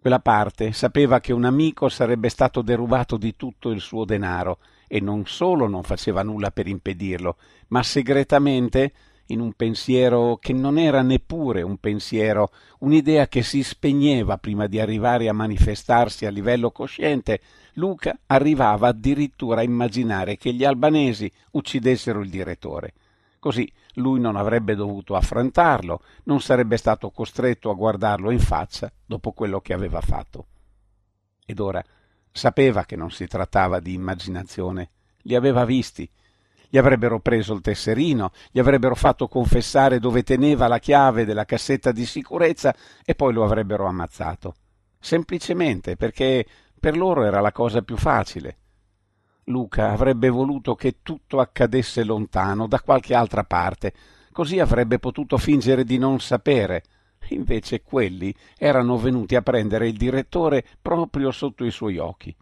Quella 0.04 0.20
parte 0.20 0.74
sapeva 0.74 1.22
che 1.22 1.32
un 1.32 1.46
amico 1.46 1.88
sarebbe 1.88 2.28
stato 2.28 2.62
derubato 2.62 3.16
di 3.16 3.38
tutto 3.38 3.70
il 3.70 3.80
suo 3.80 4.04
denaro 4.04 4.58
e 4.86 5.00
non 5.00 5.26
solo 5.26 5.66
non 5.70 5.82
faceva 5.84 6.24
nulla 6.24 6.52
per 6.52 6.68
impedirlo, 6.68 7.38
ma 7.70 7.82
segretamente, 7.84 8.92
in 9.28 9.39
un 9.39 9.54
pensiero 9.54 10.36
che 10.42 10.52
non 10.52 10.78
era 10.78 11.02
neppure 11.04 11.62
un 11.62 11.78
pensiero, 11.78 12.52
un'idea 12.80 13.30
che 13.30 13.44
si 13.44 13.63
spegneva 13.63 14.38
prima 14.38 14.68
di 14.68 14.78
arrivare 14.78 15.30
a 15.30 15.34
manifestarsi 15.34 16.26
a 16.26 16.32
livello 16.32 16.72
cosciente, 16.72 17.39
Luca 17.76 18.20
arrivava 18.26 18.89
addirittura 18.89 19.62
a 19.62 19.63
immaginare 19.63 20.36
che 20.36 20.52
gli 20.52 20.66
albanesi 20.66 21.32
uccidessero 21.52 22.20
il 22.20 22.30
direttore. 22.30 22.92
Così 23.39 23.72
lui 23.95 24.19
non 24.19 24.36
avrebbe 24.36 24.75
dovuto 24.75 25.15
affrontarlo, 25.15 26.01
non 26.23 26.41
sarebbe 26.41 26.77
stato 26.77 27.12
costretto 27.12 27.69
a 27.69 27.75
guardarlo 27.75 28.32
in 28.32 28.39
faccia 28.39 28.91
dopo 29.06 29.32
quello 29.32 29.60
che 29.62 29.73
aveva 29.73 30.01
fatto. 30.01 30.47
Ed 31.45 31.60
ora 31.60 31.84
sapeva 32.32 32.86
che 32.86 32.95
non 32.95 33.12
si 33.12 33.27
trattava 33.27 33.79
di 33.79 33.93
immaginazione, 33.93 34.89
li 35.23 35.36
aveva 35.36 35.65
visti, 35.65 36.10
gli 36.73 36.77
avrebbero 36.79 37.19
preso 37.19 37.53
il 37.53 37.62
tesserino, 37.62 38.32
gli 38.49 38.58
avrebbero 38.58 38.95
fatto 38.95 39.27
confessare 39.27 39.99
dove 39.99 40.23
teneva 40.23 40.67
la 40.67 40.79
chiave 40.79 41.23
della 41.23 41.45
cassetta 41.45 41.91
di 41.91 42.06
sicurezza 42.06 42.75
e 43.06 43.13
poi 43.13 43.32
lo 43.32 43.43
avrebbero 43.43 43.86
ammazzato. 43.86 44.56
Semplicemente 44.99 45.95
perché 45.95 46.45
per 46.79 46.97
loro 46.97 47.23
era 47.23 47.41
la 47.41 47.51
cosa 47.51 47.84
più 47.84 47.95
facile. 47.95 48.58
Luca 49.45 49.91
avrebbe 49.91 50.29
voluto 50.29 50.75
che 50.75 50.97
tutto 51.01 51.39
accadesse 51.39 52.03
lontano, 52.03 52.67
da 52.67 52.79
qualche 52.79 53.13
altra 53.13 53.43
parte, 53.43 53.93
così 54.32 54.60
avrebbe 54.60 54.99
potuto 54.99 55.38
fingere 55.38 55.84
di 55.84 55.97
non 55.97 56.19
sapere. 56.19 56.84
Invece 57.29 57.82
quelli 57.82 58.34
erano 58.58 58.97
venuti 58.97 59.36
a 59.36 59.41
prendere 59.41 59.88
il 59.88 59.97
direttore 59.97 60.65
proprio 60.82 61.32
sotto 61.32 61.63
i 61.63 61.71
suoi 61.71 61.97
occhi. 61.97 62.36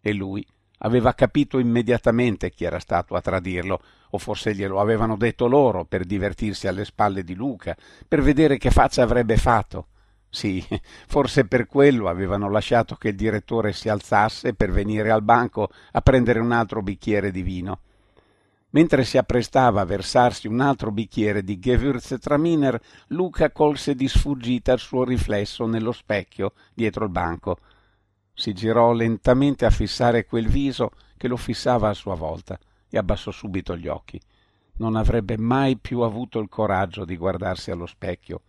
E 0.00 0.12
lui 0.12 0.46
aveva 0.78 1.14
capito 1.14 1.58
immediatamente 1.58 2.50
chi 2.50 2.64
era 2.64 2.78
stato 2.78 3.14
a 3.14 3.20
tradirlo, 3.20 3.80
o 4.10 4.18
forse 4.18 4.54
glielo 4.54 4.80
avevano 4.80 5.16
detto 5.16 5.46
loro 5.46 5.84
per 5.84 6.04
divertirsi 6.04 6.68
alle 6.68 6.84
spalle 6.84 7.24
di 7.24 7.34
Luca, 7.34 7.76
per 8.06 8.22
vedere 8.22 8.58
che 8.58 8.70
faccia 8.70 9.02
avrebbe 9.02 9.36
fatto. 9.36 9.86
Sì, 10.34 10.66
forse 11.06 11.46
per 11.46 11.68
quello 11.68 12.08
avevano 12.08 12.50
lasciato 12.50 12.96
che 12.96 13.10
il 13.10 13.14
direttore 13.14 13.72
si 13.72 13.88
alzasse 13.88 14.52
per 14.52 14.72
venire 14.72 15.12
al 15.12 15.22
banco 15.22 15.68
a 15.92 16.00
prendere 16.00 16.40
un 16.40 16.50
altro 16.50 16.82
bicchiere 16.82 17.30
di 17.30 17.42
vino. 17.42 17.78
Mentre 18.70 19.04
si 19.04 19.16
apprestava 19.16 19.80
a 19.80 19.84
versarsi 19.84 20.48
un 20.48 20.58
altro 20.58 20.90
bicchiere 20.90 21.44
di 21.44 21.60
Gewürztraminer, 21.60 22.80
Luca 23.08 23.52
colse 23.52 23.94
di 23.94 24.08
sfuggita 24.08 24.72
il 24.72 24.80
suo 24.80 25.04
riflesso 25.04 25.66
nello 25.66 25.92
specchio 25.92 26.54
dietro 26.74 27.04
il 27.04 27.12
banco. 27.12 27.58
Si 28.34 28.52
girò 28.52 28.92
lentamente 28.92 29.64
a 29.64 29.70
fissare 29.70 30.26
quel 30.26 30.48
viso 30.48 30.90
che 31.16 31.28
lo 31.28 31.36
fissava 31.36 31.90
a 31.90 31.94
sua 31.94 32.16
volta 32.16 32.58
e 32.90 32.98
abbassò 32.98 33.30
subito 33.30 33.76
gli 33.76 33.86
occhi. 33.86 34.20
Non 34.78 34.96
avrebbe 34.96 35.38
mai 35.38 35.76
più 35.76 36.00
avuto 36.00 36.40
il 36.40 36.48
coraggio 36.48 37.04
di 37.04 37.16
guardarsi 37.16 37.70
allo 37.70 37.86
specchio 37.86 38.40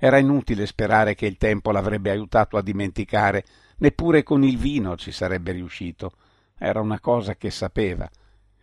era 0.00 0.18
inutile 0.18 0.64
sperare 0.66 1.16
che 1.16 1.26
il 1.26 1.36
tempo 1.36 1.72
l'avrebbe 1.72 2.10
aiutato 2.10 2.56
a 2.56 2.62
dimenticare, 2.62 3.44
neppure 3.78 4.22
con 4.22 4.44
il 4.44 4.56
vino 4.56 4.96
ci 4.96 5.10
sarebbe 5.10 5.50
riuscito. 5.50 6.12
Era 6.56 6.80
una 6.80 7.00
cosa 7.00 7.34
che 7.34 7.50
sapeva. 7.50 8.08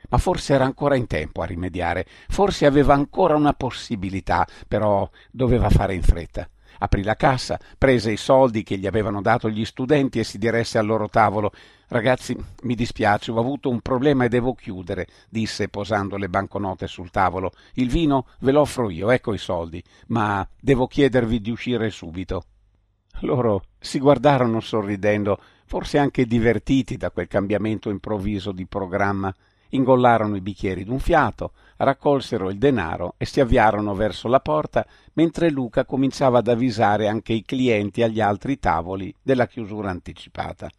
Ma 0.07 0.17
forse 0.17 0.53
era 0.53 0.63
ancora 0.63 0.95
in 0.95 1.07
tempo 1.07 1.41
a 1.41 1.45
rimediare, 1.45 2.05
forse 2.29 2.65
aveva 2.65 2.93
ancora 2.93 3.35
una 3.35 3.53
possibilità, 3.53 4.47
però 4.67 5.09
doveva 5.29 5.69
fare 5.69 5.93
in 5.93 6.03
fretta. 6.03 6.47
Aprì 6.79 7.03
la 7.03 7.15
cassa, 7.15 7.59
prese 7.77 8.11
i 8.11 8.17
soldi 8.17 8.63
che 8.63 8.77
gli 8.77 8.87
avevano 8.87 9.21
dato 9.21 9.49
gli 9.49 9.65
studenti 9.65 10.19
e 10.19 10.23
si 10.23 10.37
diresse 10.37 10.77
al 10.77 10.85
loro 10.85 11.09
tavolo. 11.09 11.51
Ragazzi, 11.87 12.35
mi 12.63 12.75
dispiace, 12.75 13.31
ho 13.31 13.39
avuto 13.39 13.69
un 13.69 13.81
problema 13.81 14.25
e 14.25 14.29
devo 14.29 14.53
chiudere, 14.53 15.07
disse 15.29 15.69
posando 15.69 16.17
le 16.17 16.29
banconote 16.29 16.87
sul 16.87 17.11
tavolo. 17.11 17.51
Il 17.73 17.89
vino 17.89 18.27
ve 18.39 18.51
lo 18.51 18.61
offro 18.61 18.89
io, 18.89 19.11
ecco 19.11 19.33
i 19.33 19.37
soldi, 19.37 19.83
ma 20.07 20.47
devo 20.59 20.87
chiedervi 20.87 21.39
di 21.41 21.51
uscire 21.51 21.89
subito. 21.89 22.45
Loro 23.21 23.63
si 23.79 23.99
guardarono 23.99 24.59
sorridendo, 24.59 25.39
forse 25.65 25.97
anche 25.97 26.25
divertiti 26.25 26.97
da 26.97 27.11
quel 27.11 27.27
cambiamento 27.27 27.89
improvviso 27.89 28.51
di 28.51 28.65
programma, 28.65 29.33
Ingollarono 29.69 30.35
i 30.35 30.41
bicchieri 30.41 30.83
d'un 30.83 30.99
fiato, 30.99 31.53
raccolsero 31.77 32.49
il 32.49 32.57
denaro 32.57 33.15
e 33.17 33.25
si 33.25 33.39
avviarono 33.39 33.93
verso 33.93 34.27
la 34.27 34.39
porta, 34.39 34.85
mentre 35.13 35.49
Luca 35.49 35.85
cominciava 35.85 36.39
ad 36.39 36.47
avvisare 36.47 37.07
anche 37.07 37.33
i 37.33 37.43
clienti 37.43 38.01
agli 38.03 38.21
altri 38.21 38.59
tavoli 38.59 39.13
della 39.21 39.47
chiusura 39.47 39.89
anticipata. 39.89 40.69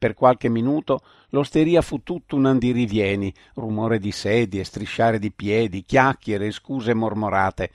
Per 0.00 0.14
qualche 0.14 0.48
minuto 0.48 1.02
l'osteria 1.28 1.82
fu 1.82 2.02
tutto 2.02 2.34
un 2.34 2.46
andirivieni, 2.46 3.32
rumore 3.56 3.98
di 3.98 4.12
sedie, 4.12 4.64
strisciare 4.64 5.18
di 5.18 5.30
piedi, 5.30 5.84
chiacchiere 5.84 6.46
e 6.46 6.52
scuse 6.52 6.94
mormorate. 6.94 7.70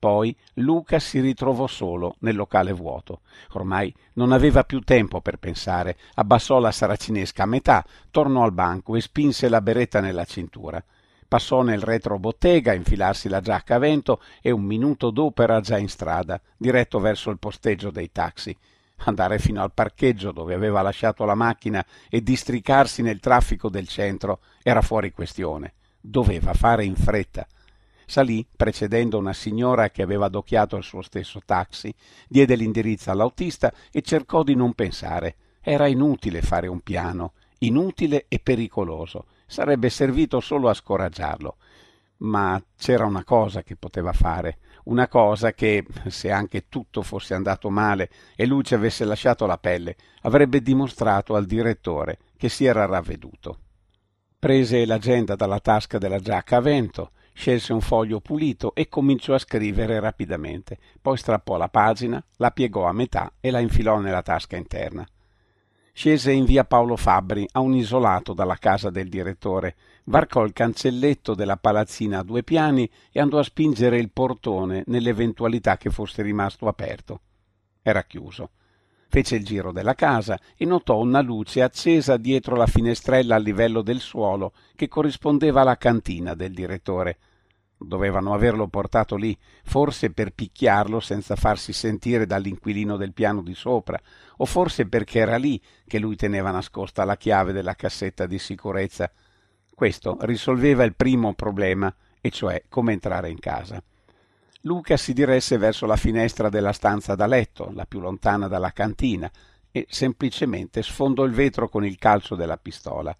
Poi 0.00 0.34
Luca 0.54 0.98
si 0.98 1.20
ritrovò 1.20 1.66
solo 1.66 2.16
nel 2.20 2.34
locale 2.34 2.72
vuoto. 2.72 3.20
Ormai 3.50 3.94
non 4.14 4.32
aveva 4.32 4.64
più 4.64 4.80
tempo 4.80 5.20
per 5.20 5.36
pensare. 5.36 5.98
Abbassò 6.14 6.58
la 6.58 6.72
saracinesca 6.72 7.42
a 7.42 7.46
metà, 7.46 7.84
tornò 8.10 8.42
al 8.42 8.52
banco 8.52 8.96
e 8.96 9.02
spinse 9.02 9.50
la 9.50 9.60
beretta 9.60 10.00
nella 10.00 10.24
cintura. 10.24 10.82
Passò 11.28 11.60
nel 11.60 11.82
retrobottega 11.82 12.72
a 12.72 12.76
infilarsi 12.76 13.28
la 13.28 13.42
giacca 13.42 13.74
a 13.74 13.78
vento 13.78 14.22
e 14.40 14.50
un 14.50 14.62
minuto 14.62 15.10
dopo 15.10 15.42
era 15.42 15.60
già 15.60 15.76
in 15.76 15.90
strada, 15.90 16.40
diretto 16.56 16.98
verso 16.98 17.28
il 17.28 17.38
posteggio 17.38 17.90
dei 17.90 18.10
taxi. 18.10 18.56
Andare 19.04 19.38
fino 19.38 19.62
al 19.62 19.74
parcheggio 19.74 20.32
dove 20.32 20.54
aveva 20.54 20.80
lasciato 20.80 21.26
la 21.26 21.34
macchina 21.34 21.84
e 22.08 22.22
districarsi 22.22 23.02
nel 23.02 23.20
traffico 23.20 23.68
del 23.68 23.86
centro 23.86 24.40
era 24.62 24.80
fuori 24.80 25.12
questione. 25.12 25.74
Doveva 26.00 26.54
fare 26.54 26.86
in 26.86 26.96
fretta. 26.96 27.46
Salì, 28.10 28.44
precedendo 28.56 29.18
una 29.18 29.32
signora 29.32 29.90
che 29.90 30.02
aveva 30.02 30.26
adocchiato 30.26 30.76
il 30.76 30.82
suo 30.82 31.00
stesso 31.00 31.40
taxi, 31.46 31.94
diede 32.26 32.56
l'indirizzo 32.56 33.12
all'autista 33.12 33.72
e 33.92 34.02
cercò 34.02 34.42
di 34.42 34.56
non 34.56 34.74
pensare. 34.74 35.36
Era 35.60 35.86
inutile 35.86 36.42
fare 36.42 36.66
un 36.66 36.80
piano, 36.80 37.34
inutile 37.58 38.24
e 38.26 38.40
pericoloso. 38.40 39.26
Sarebbe 39.46 39.90
servito 39.90 40.40
solo 40.40 40.68
a 40.68 40.74
scoraggiarlo. 40.74 41.58
Ma 42.22 42.60
c'era 42.76 43.06
una 43.06 43.22
cosa 43.22 43.62
che 43.62 43.76
poteva 43.76 44.12
fare 44.12 44.58
una 44.86 45.06
cosa 45.06 45.52
che, 45.52 45.86
se 46.08 46.32
anche 46.32 46.68
tutto 46.68 47.02
fosse 47.02 47.34
andato 47.34 47.70
male 47.70 48.10
e 48.34 48.44
lui 48.44 48.64
ci 48.64 48.74
avesse 48.74 49.04
lasciato 49.04 49.46
la 49.46 49.56
pelle, 49.56 49.94
avrebbe 50.22 50.62
dimostrato 50.62 51.36
al 51.36 51.46
direttore 51.46 52.18
che 52.36 52.48
si 52.48 52.64
era 52.64 52.86
ravveduto. 52.86 53.58
Prese 54.36 54.84
l'agenda 54.84 55.36
dalla 55.36 55.60
tasca 55.60 55.98
della 55.98 56.18
giacca 56.18 56.56
a 56.56 56.60
vento, 56.60 57.12
scelse 57.32 57.72
un 57.72 57.80
foglio 57.80 58.20
pulito 58.20 58.74
e 58.74 58.88
cominciò 58.88 59.34
a 59.34 59.38
scrivere 59.38 60.00
rapidamente. 60.00 60.78
Poi 61.00 61.16
strappò 61.16 61.56
la 61.56 61.68
pagina, 61.68 62.22
la 62.36 62.50
piegò 62.50 62.84
a 62.86 62.92
metà 62.92 63.32
e 63.40 63.50
la 63.50 63.60
infilò 63.60 63.98
nella 63.98 64.22
tasca 64.22 64.56
interna. 64.56 65.06
Scese 65.92 66.32
in 66.32 66.44
via 66.44 66.64
Paolo 66.64 66.96
Fabbri, 66.96 67.46
a 67.52 67.60
un 67.60 67.74
isolato 67.74 68.32
dalla 68.32 68.56
casa 68.56 68.90
del 68.90 69.08
direttore, 69.08 69.76
varcò 70.04 70.44
il 70.44 70.52
cancelletto 70.52 71.34
della 71.34 71.56
palazzina 71.56 72.20
a 72.20 72.22
due 72.22 72.42
piani 72.42 72.88
e 73.10 73.20
andò 73.20 73.38
a 73.38 73.42
spingere 73.42 73.98
il 73.98 74.10
portone 74.10 74.84
nell'eventualità 74.86 75.76
che 75.76 75.90
fosse 75.90 76.22
rimasto 76.22 76.68
aperto. 76.68 77.20
Era 77.82 78.04
chiuso. 78.04 78.50
Fece 79.12 79.34
il 79.34 79.44
giro 79.44 79.72
della 79.72 79.96
casa 79.96 80.38
e 80.56 80.64
notò 80.64 81.00
una 81.00 81.20
luce 81.20 81.62
accesa 81.62 82.16
dietro 82.16 82.54
la 82.54 82.68
finestrella 82.68 83.34
a 83.34 83.38
livello 83.38 83.82
del 83.82 83.98
suolo 83.98 84.52
che 84.76 84.86
corrispondeva 84.86 85.62
alla 85.62 85.76
cantina 85.76 86.34
del 86.34 86.52
direttore. 86.52 87.18
Dovevano 87.76 88.34
averlo 88.34 88.68
portato 88.68 89.16
lì, 89.16 89.36
forse 89.64 90.12
per 90.12 90.30
picchiarlo 90.30 91.00
senza 91.00 91.34
farsi 91.34 91.72
sentire 91.72 92.24
dall'inquilino 92.24 92.96
del 92.96 93.12
piano 93.12 93.42
di 93.42 93.54
sopra, 93.54 94.00
o 94.36 94.44
forse 94.44 94.86
perché 94.86 95.18
era 95.18 95.38
lì 95.38 95.60
che 95.88 95.98
lui 95.98 96.14
teneva 96.14 96.52
nascosta 96.52 97.02
la 97.02 97.16
chiave 97.16 97.50
della 97.50 97.74
cassetta 97.74 98.26
di 98.26 98.38
sicurezza. 98.38 99.10
Questo 99.74 100.18
risolveva 100.20 100.84
il 100.84 100.94
primo 100.94 101.34
problema, 101.34 101.92
e 102.20 102.30
cioè 102.30 102.62
come 102.68 102.92
entrare 102.92 103.28
in 103.28 103.40
casa. 103.40 103.82
Luca 104.64 104.98
si 104.98 105.14
diresse 105.14 105.56
verso 105.56 105.86
la 105.86 105.96
finestra 105.96 106.50
della 106.50 106.72
stanza 106.72 107.14
da 107.14 107.26
letto, 107.26 107.70
la 107.72 107.86
più 107.86 107.98
lontana 107.98 108.46
dalla 108.46 108.72
cantina, 108.72 109.30
e 109.70 109.86
semplicemente 109.88 110.82
sfondò 110.82 111.24
il 111.24 111.32
vetro 111.32 111.68
con 111.70 111.84
il 111.86 111.96
calcio 111.96 112.34
della 112.34 112.58
pistola. 112.58 113.16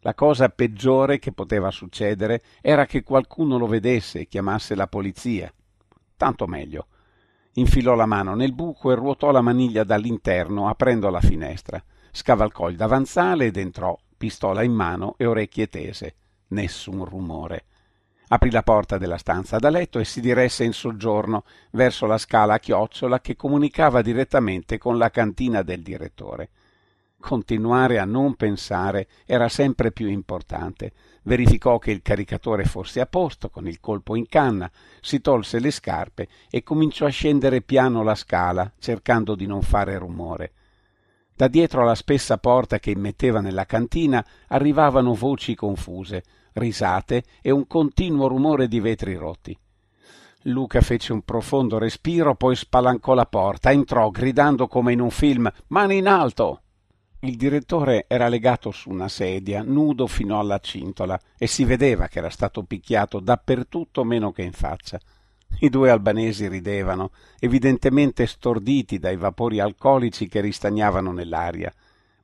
La 0.00 0.14
cosa 0.14 0.48
peggiore 0.48 1.20
che 1.20 1.30
poteva 1.30 1.70
succedere 1.70 2.42
era 2.60 2.86
che 2.86 3.04
qualcuno 3.04 3.56
lo 3.56 3.68
vedesse 3.68 4.20
e 4.20 4.26
chiamasse 4.26 4.74
la 4.74 4.88
polizia. 4.88 5.52
Tanto 6.16 6.46
meglio. 6.46 6.86
Infilò 7.54 7.94
la 7.94 8.06
mano 8.06 8.34
nel 8.34 8.54
buco 8.54 8.90
e 8.90 8.96
ruotò 8.96 9.30
la 9.30 9.42
maniglia 9.42 9.84
dall'interno 9.84 10.68
aprendo 10.68 11.08
la 11.08 11.20
finestra. 11.20 11.82
Scavalcò 12.10 12.68
il 12.68 12.76
davanzale 12.76 13.46
ed 13.46 13.56
entrò, 13.56 13.96
pistola 14.16 14.64
in 14.64 14.72
mano 14.72 15.14
e 15.18 15.26
orecchie 15.26 15.68
tese. 15.68 16.14
Nessun 16.48 17.04
rumore. 17.04 17.64
Aprì 18.32 18.52
la 18.52 18.62
porta 18.62 18.96
della 18.96 19.18
stanza 19.18 19.58
da 19.58 19.70
letto 19.70 19.98
e 19.98 20.04
si 20.04 20.20
diresse 20.20 20.62
in 20.62 20.72
soggiorno 20.72 21.42
verso 21.72 22.06
la 22.06 22.16
scala 22.16 22.54
a 22.54 22.58
chiocciola 22.60 23.20
che 23.20 23.34
comunicava 23.34 24.02
direttamente 24.02 24.78
con 24.78 24.98
la 24.98 25.10
cantina 25.10 25.62
del 25.62 25.82
direttore. 25.82 26.50
Continuare 27.18 27.98
a 27.98 28.04
non 28.04 28.36
pensare 28.36 29.08
era 29.26 29.48
sempre 29.48 29.90
più 29.90 30.06
importante. 30.06 30.92
Verificò 31.22 31.78
che 31.78 31.90
il 31.90 32.02
caricatore 32.02 32.64
fosse 32.64 33.00
a 33.00 33.06
posto 33.06 33.50
con 33.50 33.66
il 33.66 33.80
colpo 33.80 34.14
in 34.14 34.28
canna, 34.28 34.70
si 35.00 35.20
tolse 35.20 35.58
le 35.58 35.72
scarpe 35.72 36.28
e 36.48 36.62
cominciò 36.62 37.06
a 37.06 37.10
scendere 37.10 37.62
piano 37.62 38.04
la 38.04 38.14
scala, 38.14 38.72
cercando 38.78 39.34
di 39.34 39.46
non 39.46 39.62
fare 39.62 39.98
rumore. 39.98 40.52
Da 41.34 41.48
dietro 41.48 41.82
alla 41.82 41.96
spessa 41.96 42.38
porta 42.38 42.78
che 42.78 42.92
immetteva 42.92 43.40
nella 43.40 43.66
cantina 43.66 44.24
arrivavano 44.46 45.14
voci 45.14 45.56
confuse, 45.56 46.22
risate 46.54 47.24
e 47.40 47.50
un 47.50 47.66
continuo 47.66 48.28
rumore 48.28 48.68
di 48.68 48.80
vetri 48.80 49.14
rotti. 49.14 49.56
Luca 50.44 50.80
fece 50.80 51.12
un 51.12 51.22
profondo 51.22 51.76
respiro, 51.76 52.34
poi 52.34 52.56
spalancò 52.56 53.12
la 53.12 53.26
porta, 53.26 53.70
entrò 53.70 54.08
gridando 54.10 54.68
come 54.68 54.92
in 54.92 55.00
un 55.00 55.10
film 55.10 55.50
Mani 55.68 55.98
in 55.98 56.06
alto. 56.06 56.62
Il 57.20 57.36
direttore 57.36 58.06
era 58.08 58.28
legato 58.28 58.70
su 58.70 58.88
una 58.88 59.08
sedia, 59.08 59.62
nudo 59.62 60.06
fino 60.06 60.38
alla 60.38 60.58
cintola, 60.58 61.20
e 61.36 61.46
si 61.46 61.64
vedeva 61.64 62.08
che 62.08 62.18
era 62.18 62.30
stato 62.30 62.62
picchiato 62.62 63.20
dappertutto 63.20 64.04
meno 64.04 64.32
che 64.32 64.40
in 64.40 64.52
faccia. 64.52 64.98
I 65.58 65.68
due 65.68 65.90
albanesi 65.90 66.48
ridevano, 66.48 67.10
evidentemente 67.38 68.26
storditi 68.26 68.98
dai 68.98 69.16
vapori 69.16 69.60
alcolici 69.60 70.26
che 70.28 70.40
ristagnavano 70.40 71.12
nell'aria. 71.12 71.70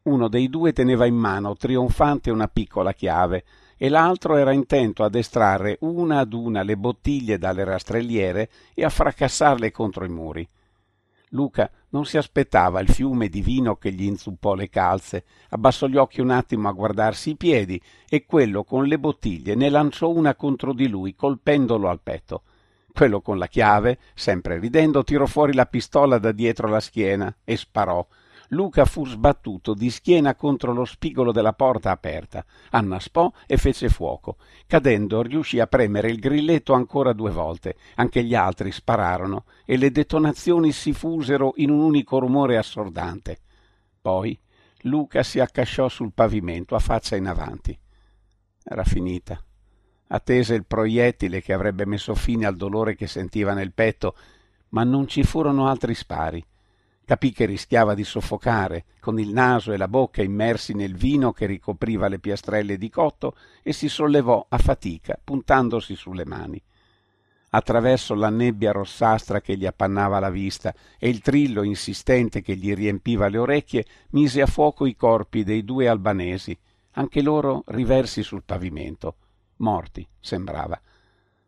Uno 0.05 0.29
dei 0.29 0.49
due 0.49 0.73
teneva 0.73 1.05
in 1.05 1.17
mano 1.17 1.55
trionfante 1.57 2.31
una 2.31 2.49
piccola 2.49 2.95
chiave 2.95 3.45
e 3.77 3.89
l'altro 3.89 4.37
era 4.37 4.53
intento 4.53 5.05
ad 5.05 5.15
estrarre 5.15 5.79
una 5.81 6.19
ad 6.19 6.33
una 6.33 6.63
le 6.63 6.77
bottiglie 6.77 7.39
dalle 7.39 7.65
rastrelliere 7.65 8.51
e 8.75 8.85
a 8.85 8.89
fracassarle 8.89 9.71
contro 9.71 10.05
i 10.05 10.09
muri. 10.09 10.49
Luca 11.31 11.71
non 11.91 12.05
si 12.05 12.17
aspettava 12.17 12.81
il 12.81 12.89
fiume 12.89 13.29
di 13.29 13.41
vino 13.41 13.77
che 13.77 13.93
gli 13.93 14.05
inzuppò 14.05 14.55
le 14.55 14.69
calze, 14.69 15.25
abbassò 15.51 15.87
gli 15.87 15.97
occhi 15.97 16.21
un 16.21 16.31
attimo 16.31 16.69
a 16.69 16.73
guardarsi 16.73 17.31
i 17.31 17.37
piedi 17.37 17.81
e 18.09 18.25
quello 18.25 18.65
con 18.65 18.85
le 18.85 18.99
bottiglie 18.99 19.55
ne 19.55 19.69
lanciò 19.69 20.09
una 20.09 20.35
contro 20.35 20.73
di 20.73 20.89
lui, 20.89 21.15
colpendolo 21.15 21.89
al 21.89 22.01
petto. 22.01 22.43
Quello 22.93 23.21
con 23.21 23.37
la 23.39 23.49
chiave, 23.49 23.99
sempre 24.15 24.59
ridendo, 24.59 25.05
tirò 25.05 25.27
fuori 25.27 25.53
la 25.53 25.67
pistola 25.67 26.19
da 26.19 26.33
dietro 26.33 26.69
la 26.69 26.81
schiena 26.81 27.35
e 27.45 27.57
sparò. 27.57 28.07
Luca 28.51 28.85
fu 28.85 29.05
sbattuto 29.07 29.75
di 29.75 29.91
schiena 29.91 30.35
contro 30.35 30.73
lo 30.73 30.85
spigolo 30.85 31.33
della 31.33 31.53
porta 31.53 31.91
aperta, 31.91 32.45
annaspò 32.71 33.31
e 33.47 33.57
fece 33.57 33.89
fuoco. 33.89 34.37
Cadendo 34.67 35.23
riuscì 35.23 35.59
a 35.59 35.67
premere 35.67 36.11
il 36.11 36.19
grilletto 36.19 36.73
ancora 36.73 37.13
due 37.13 37.31
volte. 37.31 37.77
Anche 37.97 38.23
gli 38.23 38.35
altri 38.35 38.71
spararono 38.71 39.45
e 39.65 39.77
le 39.77 39.91
detonazioni 39.91 40.73
si 40.73 40.93
fusero 40.93 41.55
in 41.57 41.71
un 41.71 41.81
unico 41.81 42.19
rumore 42.19 42.57
assordante. 42.57 43.41
Poi 44.01 44.39
Luca 44.83 45.23
si 45.23 45.41
accasciò 45.41 45.89
sul 45.89 46.13
pavimento 46.13 46.77
a 46.77 46.79
faccia 46.79 47.17
in 47.17 47.27
avanti. 47.27 47.77
Era 48.63 48.85
finita. 48.85 49.41
Attese 50.09 50.55
il 50.55 50.65
proiettile 50.65 51.43
che 51.43 51.53
avrebbe 51.53 51.85
messo 51.85 52.15
fine 52.15 52.47
al 52.47 52.55
dolore 52.55 52.95
che 52.95 53.09
sentiva 53.09 53.55
nel 53.55 53.73
petto, 53.73 54.17
ma 54.69 54.85
non 54.85 55.09
ci 55.09 55.25
furono 55.25 55.67
altri 55.67 55.95
spari. 55.95 56.45
Capì 57.07 57.31
che 57.31 57.45
rischiava 57.45 57.95
di 57.95 58.03
soffocare, 58.03 58.87
con 58.99 59.21
il 59.21 59.33
naso 59.33 59.73
e 59.73 59.77
la 59.77 59.87
bocca 59.87 60.25
immersi 60.25 60.75
nel 60.75 60.97
vino 60.97 61.33
che 61.33 61.47
ricopriva 61.47 62.09
le 62.09 62.19
piastrelle 62.19 62.77
di 62.77 62.91
cotto, 62.91 63.37
e 63.63 63.73
si 63.73 63.89
sollevò 63.89 64.45
a 64.49 64.59
fatica, 64.59 65.17
puntandosi 65.23 65.95
sulle 65.95 66.27
mani. 66.27 66.61
Attraverso 67.51 68.15
la 68.15 68.29
nebbia 68.29 68.73
rossastra 68.73 69.41
che 69.41 69.57
gli 69.57 69.67
appannava 69.67 70.19
la 70.19 70.31
vista 70.31 70.75
e 70.99 71.09
il 71.09 71.21
trillo 71.21 71.63
insistente 71.63 72.43
che 72.43 72.57
gli 72.57 72.75
riempiva 72.75 73.29
le 73.29 73.39
orecchie, 73.39 73.85
mise 74.11 74.43
a 74.43 74.47
fuoco 74.47 74.85
i 74.85 74.97
corpi 74.97 75.45
dei 75.45 75.65
due 75.65 75.87
albanesi, 75.87 76.59
anche 76.95 77.23
loro 77.23 77.63
riversi 77.67 78.25
sul 78.25 78.43
pavimento. 78.43 79.15
Morti, 79.59 80.05
sembrava. 80.19 80.81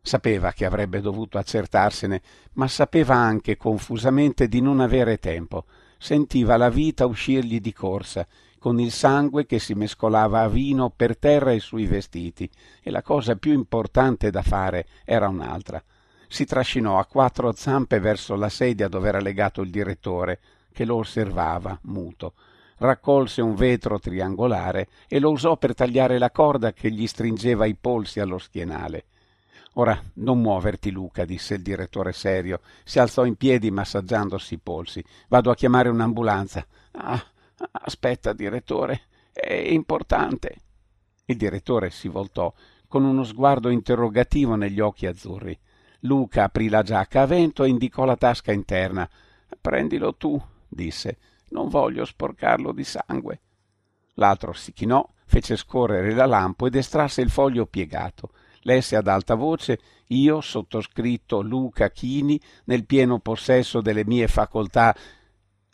Sapeva 0.09 0.53
che 0.53 0.64
avrebbe 0.64 1.03
dovuto 1.03 1.37
accertarsene, 1.37 2.23
ma 2.55 2.66
sapeva 2.66 3.14
anche 3.14 3.59
confusamente 3.59 4.49
di 4.49 4.62
non 4.62 4.81
avere 4.81 5.18
tempo. 5.18 5.66
Sentiva 5.99 6.57
la 6.57 6.71
vita 6.71 7.05
uscirgli 7.05 7.61
di 7.61 7.75
corsa, 7.75 8.27
con 8.59 8.81
il 8.81 8.90
sangue 8.90 9.44
che 9.44 9.59
si 9.59 9.75
mescolava 9.75 10.40
a 10.40 10.49
vino 10.49 10.88
per 10.88 11.18
terra 11.18 11.53
e 11.53 11.61
sui 11.61 11.85
vestiti, 11.85 12.49
e 12.81 12.90
la 12.90 13.03
cosa 13.03 13.37
più 13.37 13.53
importante 13.53 14.31
da 14.31 14.40
fare 14.40 14.87
era 15.05 15.29
un'altra. 15.29 15.85
Si 16.27 16.47
trascinò 16.47 16.99
a 16.99 17.05
quattro 17.05 17.53
zampe 17.53 18.01
verso 18.01 18.35
la 18.35 18.49
sedia 18.49 18.88
dove 18.88 19.09
era 19.09 19.21
legato 19.21 19.61
il 19.61 19.68
direttore, 19.68 20.40
che 20.73 20.87
lo 20.87 20.97
osservava, 20.97 21.79
muto. 21.83 22.33
Raccolse 22.79 23.42
un 23.42 23.55
vetro 23.55 23.99
triangolare 23.99 24.88
e 25.07 25.18
lo 25.18 25.33
usò 25.33 25.59
per 25.59 25.75
tagliare 25.75 26.16
la 26.16 26.31
corda 26.31 26.73
che 26.73 26.90
gli 26.90 27.07
stringeva 27.07 27.66
i 27.66 27.75
polsi 27.75 28.21
allo 28.21 28.38
schienale. 28.38 29.05
Ora 29.79 30.01
non 30.14 30.41
muoverti, 30.41 30.91
Luca, 30.91 31.25
disse 31.25 31.55
il 31.55 31.62
direttore 31.62 32.12
serio. 32.12 32.61
Si 32.83 32.99
alzò 32.99 33.25
in 33.25 33.37
piedi 33.37 33.71
massaggiandosi 33.71 34.55
i 34.55 34.59
polsi. 34.59 35.05
Vado 35.29 35.53
a 35.53 35.55
chiamare 35.55 35.88
un'ambulanza. 35.88 36.67
Ah, 36.93 37.25
aspetta, 37.71 38.33
direttore, 38.33 39.03
è 39.33 39.53
importante. 39.53 40.57
Il 41.27 41.37
direttore 41.37 41.91
si 41.91 42.09
voltò 42.09 42.53
con 42.88 43.05
uno 43.05 43.23
sguardo 43.23 43.69
interrogativo 43.69 44.57
negli 44.57 44.81
occhi 44.81 45.07
azzurri. 45.07 45.57
Luca 46.01 46.45
aprì 46.45 46.69
la 46.69 46.83
giacca 46.83 47.23
a 47.23 47.27
vento 47.27 47.62
e 47.62 47.69
indicò 47.69 48.05
la 48.05 48.17
tasca 48.17 48.51
interna. 48.51 49.09
Prendilo 49.61 50.17
tu, 50.17 50.41
disse. 50.67 51.19
Non 51.51 51.69
voglio 51.69 52.05
sporcarlo 52.05 52.73
di 52.73 52.85
sangue. 52.85 53.41
L'altro 54.14 54.53
si 54.55 54.73
chinò, 54.73 55.09
fece 55.25 55.55
scorrere 55.55 56.14
la 56.14 56.27
lampo 56.27 56.67
ed 56.67 56.75
estrasse 56.75 57.21
il 57.21 57.31
foglio 57.31 57.64
piegato 57.64 58.31
lesse 58.62 58.97
ad 58.97 59.09
alta 59.09 59.35
voce 59.35 59.79
io, 60.09 60.40
sottoscritto 60.40 61.40
Luca 61.40 61.90
Chini, 61.90 62.40
nel 62.64 62.87
pieno 62.87 63.18
possesso 63.18 63.81
delle 63.81 64.05
mie 64.05 64.27
facoltà. 64.29 64.94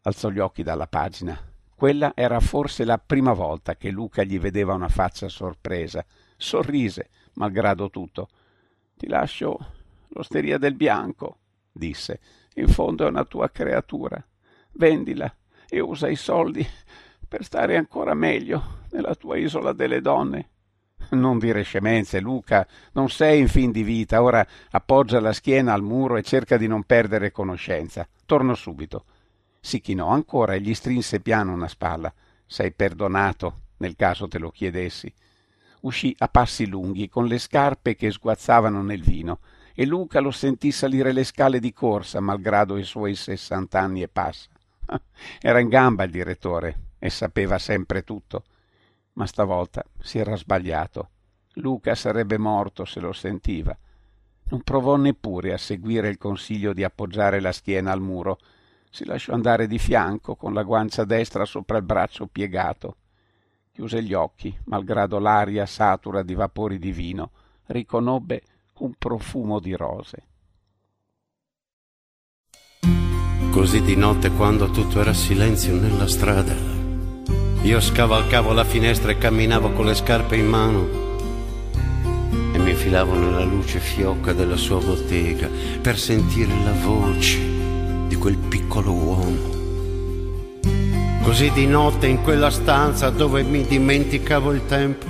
Alzò 0.02 0.28
gli 0.30 0.38
occhi 0.40 0.62
dalla 0.62 0.86
pagina. 0.86 1.38
Quella 1.74 2.12
era 2.14 2.40
forse 2.40 2.84
la 2.84 2.98
prima 2.98 3.32
volta 3.32 3.76
che 3.76 3.90
Luca 3.90 4.22
gli 4.22 4.38
vedeva 4.38 4.74
una 4.74 4.88
faccia 4.88 5.28
sorpresa. 5.28 6.04
Sorrise, 6.36 7.10
malgrado 7.34 7.90
tutto. 7.90 8.28
Ti 8.96 9.08
lascio 9.08 9.58
l'osteria 10.08 10.58
del 10.58 10.74
bianco, 10.74 11.38
disse. 11.70 12.20
In 12.54 12.68
fondo 12.68 13.04
è 13.04 13.08
una 13.08 13.24
tua 13.24 13.50
creatura. 13.50 14.24
Vendila 14.72 15.32
e 15.68 15.80
usa 15.80 16.08
i 16.08 16.16
soldi 16.16 16.66
per 17.26 17.44
stare 17.44 17.76
ancora 17.76 18.14
meglio 18.14 18.82
nella 18.90 19.14
tua 19.14 19.36
isola 19.36 19.72
delle 19.72 20.00
donne. 20.00 20.50
Non 21.10 21.38
dire 21.38 21.62
scemenze, 21.62 22.20
Luca, 22.20 22.66
non 22.92 23.08
sei 23.08 23.40
in 23.40 23.48
fin 23.48 23.70
di 23.70 23.82
vita, 23.82 24.22
ora 24.22 24.46
appoggia 24.70 25.20
la 25.20 25.32
schiena 25.32 25.72
al 25.72 25.82
muro 25.82 26.16
e 26.16 26.22
cerca 26.22 26.56
di 26.56 26.66
non 26.66 26.84
perdere 26.84 27.30
conoscenza. 27.30 28.06
Torno 28.26 28.54
subito. 28.54 29.04
Si 29.60 29.80
chinò 29.80 30.08
ancora 30.08 30.54
e 30.54 30.60
gli 30.60 30.74
strinse 30.74 31.20
piano 31.20 31.52
una 31.52 31.68
spalla. 31.68 32.12
Sei 32.46 32.72
perdonato, 32.72 33.60
nel 33.78 33.96
caso 33.96 34.28
te 34.28 34.38
lo 34.38 34.50
chiedessi. 34.50 35.12
Uscì 35.80 36.14
a 36.18 36.28
passi 36.28 36.66
lunghi, 36.66 37.08
con 37.08 37.26
le 37.26 37.38
scarpe 37.38 37.94
che 37.94 38.10
sguazzavano 38.10 38.82
nel 38.82 39.02
vino, 39.02 39.40
e 39.74 39.84
Luca 39.84 40.20
lo 40.20 40.30
sentì 40.30 40.72
salire 40.72 41.12
le 41.12 41.24
scale 41.24 41.60
di 41.60 41.72
corsa, 41.72 42.20
malgrado 42.20 42.76
i 42.78 42.84
suoi 42.84 43.14
sessant'anni 43.14 44.02
e 44.02 44.08
passa. 44.08 44.48
Era 45.40 45.58
in 45.60 45.68
gamba 45.68 46.04
il 46.04 46.10
direttore 46.10 46.78
e 46.98 47.10
sapeva 47.10 47.58
sempre 47.58 48.02
tutto 48.02 48.44
ma 49.14 49.26
stavolta 49.26 49.84
si 50.00 50.18
era 50.18 50.36
sbagliato. 50.36 51.08
Luca 51.54 51.94
sarebbe 51.94 52.38
morto 52.38 52.84
se 52.84 53.00
lo 53.00 53.12
sentiva. 53.12 53.76
Non 54.46 54.62
provò 54.62 54.96
neppure 54.96 55.52
a 55.52 55.58
seguire 55.58 56.08
il 56.08 56.18
consiglio 56.18 56.72
di 56.72 56.84
appoggiare 56.84 57.40
la 57.40 57.52
schiena 57.52 57.92
al 57.92 58.00
muro. 58.00 58.38
Si 58.90 59.04
lasciò 59.04 59.32
andare 59.32 59.66
di 59.66 59.78
fianco 59.78 60.36
con 60.36 60.52
la 60.52 60.62
guancia 60.62 61.04
destra 61.04 61.44
sopra 61.44 61.78
il 61.78 61.84
braccio 61.84 62.26
piegato. 62.26 62.96
Chiuse 63.72 64.02
gli 64.02 64.12
occhi, 64.12 64.56
malgrado 64.66 65.18
l'aria 65.18 65.66
satura 65.66 66.22
di 66.22 66.34
vapori 66.34 66.78
di 66.78 66.92
vino, 66.92 67.30
riconobbe 67.66 68.42
un 68.78 68.92
profumo 68.96 69.58
di 69.58 69.74
rose. 69.74 70.26
Così 73.50 73.82
di 73.82 73.96
notte, 73.96 74.30
quando 74.30 74.70
tutto 74.70 75.00
era 75.00 75.12
silenzio 75.12 75.74
nella 75.74 76.08
strada, 76.08 76.73
io 77.64 77.80
scavalcavo 77.80 78.52
la 78.52 78.62
finestra 78.62 79.10
e 79.10 79.16
camminavo 79.16 79.70
con 79.70 79.86
le 79.86 79.94
scarpe 79.94 80.36
in 80.36 80.46
mano 80.46 80.86
e 82.52 82.58
mi 82.58 82.70
infilavo 82.70 83.14
nella 83.14 83.42
luce 83.42 83.78
fiocca 83.78 84.34
della 84.34 84.58
sua 84.58 84.80
bottega 84.80 85.48
per 85.80 85.98
sentire 85.98 86.52
la 86.62 86.74
voce 86.84 87.38
di 88.06 88.16
quel 88.16 88.36
piccolo 88.36 88.92
uomo. 88.92 89.52
Così 91.22 91.50
di 91.52 91.66
notte 91.66 92.06
in 92.06 92.20
quella 92.20 92.50
stanza 92.50 93.08
dove 93.08 93.42
mi 93.42 93.64
dimenticavo 93.64 94.52
il 94.52 94.66
tempo, 94.66 95.06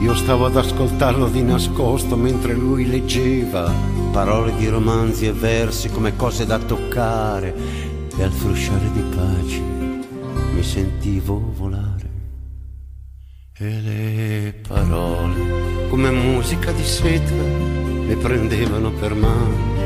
io 0.00 0.14
stavo 0.14 0.44
ad 0.44 0.56
ascoltarlo 0.58 1.28
di 1.28 1.42
nascosto 1.42 2.14
mentre 2.14 2.52
lui 2.52 2.90
leggeva 2.90 3.72
parole 4.12 4.54
di 4.56 4.68
romanzi 4.68 5.26
e 5.26 5.32
versi 5.32 5.88
come 5.88 6.14
cose 6.14 6.44
da 6.44 6.58
toccare 6.58 7.54
e 8.18 8.22
al 8.22 8.32
frusciare 8.32 8.90
di 8.92 9.00
pagine 9.16 9.79
mi 10.60 10.66
sentivo 10.66 11.42
volare. 11.56 12.08
E 13.56 13.80
le 13.80 14.54
parole 14.68 15.88
come 15.88 16.10
musica 16.10 16.70
di 16.72 16.84
seta 16.84 17.32
mi 17.32 18.14
prendevano 18.16 18.90
per 18.90 19.14
mano. 19.14 19.78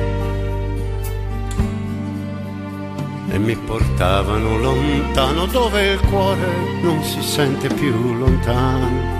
E 3.30 3.38
mi 3.38 3.54
portavano 3.54 4.58
lontano 4.58 5.46
dove 5.46 5.92
il 5.92 6.00
cuore 6.08 6.80
non 6.82 7.04
si 7.04 7.22
sente 7.22 7.68
più 7.68 8.14
lontano. 8.14 9.12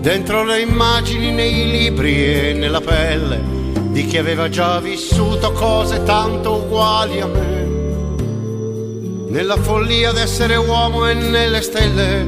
Dentro 0.00 0.44
le 0.44 0.62
immagini 0.62 1.30
nei 1.30 1.70
libri 1.70 2.24
e 2.24 2.52
nella 2.54 2.80
pelle 2.80 3.38
di 3.90 4.06
chi 4.06 4.16
aveva 4.16 4.48
già 4.48 4.80
vissuto 4.80 5.52
cose 5.52 6.02
tanto 6.04 6.54
uguali 6.54 7.20
a 7.20 7.26
me 7.26 7.71
nella 9.32 9.56
follia 9.56 10.12
d'essere 10.12 10.56
uomo 10.56 11.08
e 11.08 11.14
nelle 11.14 11.62
stelle, 11.62 12.22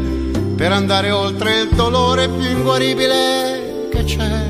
per 0.57 0.73
andare 0.73 1.11
oltre 1.11 1.61
il 1.61 1.69
dolore 1.75 2.31
più 2.31 2.49
inguaribile 2.49 3.88
che 3.90 4.05
c'è. 4.05 4.43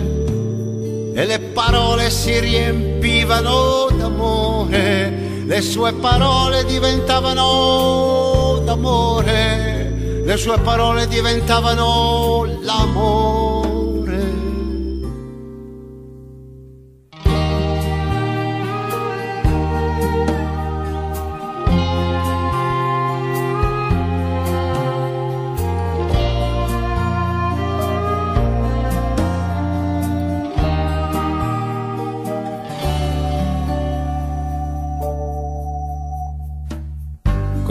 E 1.14 1.26
le 1.26 1.40
parole 1.52 2.10
si 2.10 2.38
riempivano 2.38 3.88
d'amore, 3.90 5.42
le 5.44 5.60
sue 5.62 5.94
parole 5.94 6.64
diventavano 6.64 8.62
d'amore, 8.64 10.22
le 10.24 10.36
sue 10.36 10.58
parole 10.60 11.08
diventavano 11.08 12.46
l'amore. 12.60 13.43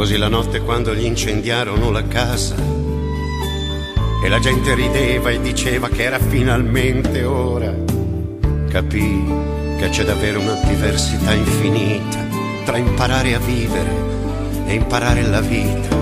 Così 0.03 0.17
la 0.17 0.27
notte 0.27 0.59
quando 0.59 0.93
gli 0.93 1.05
incendiarono 1.05 1.89
la 1.89 2.05
casa 2.05 2.55
e 4.21 4.27
la 4.27 4.37
gente 4.39 4.75
rideva 4.75 5.29
e 5.29 5.39
diceva 5.39 5.87
che 5.87 6.03
era 6.03 6.19
finalmente 6.19 7.23
ora, 7.23 7.73
capì 8.67 9.23
che 9.77 9.87
c'è 9.87 10.03
davvero 10.03 10.41
una 10.41 10.59
diversità 10.65 11.31
infinita 11.31 12.17
tra 12.65 12.75
imparare 12.75 13.33
a 13.33 13.39
vivere 13.39 13.91
e 14.65 14.73
imparare 14.73 15.21
la 15.21 15.39
vita. 15.39 15.95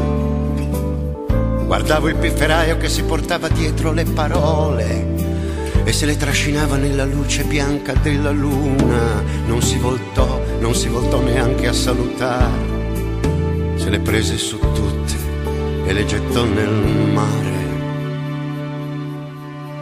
Guardavo 1.68 2.08
il 2.08 2.16
pifferaio 2.16 2.78
che 2.78 2.90
si 2.90 3.04
portava 3.04 3.50
dietro 3.50 3.92
le 3.92 4.06
parole 4.06 5.14
e 5.84 5.94
se 5.94 6.08
le 6.08 6.18
trascinava 6.18 6.76
nella 6.76 7.06
luce 7.06 7.44
bianca 7.44 7.94
della 7.94 8.32
luna. 8.32 9.22
Non 9.46 9.62
si 9.62 9.78
voltò, 9.78 10.42
non 10.60 10.74
si 10.74 10.88
voltò 10.88 11.22
neanche 11.22 11.68
a 11.68 11.74
salutare 11.74 12.71
se 13.82 13.90
le 13.90 14.00
prese 14.00 14.38
su 14.38 14.60
tutte 14.60 15.16
e 15.86 15.92
le 15.92 16.06
gettò 16.06 16.44
nel 16.44 16.70
mare. 17.14 17.60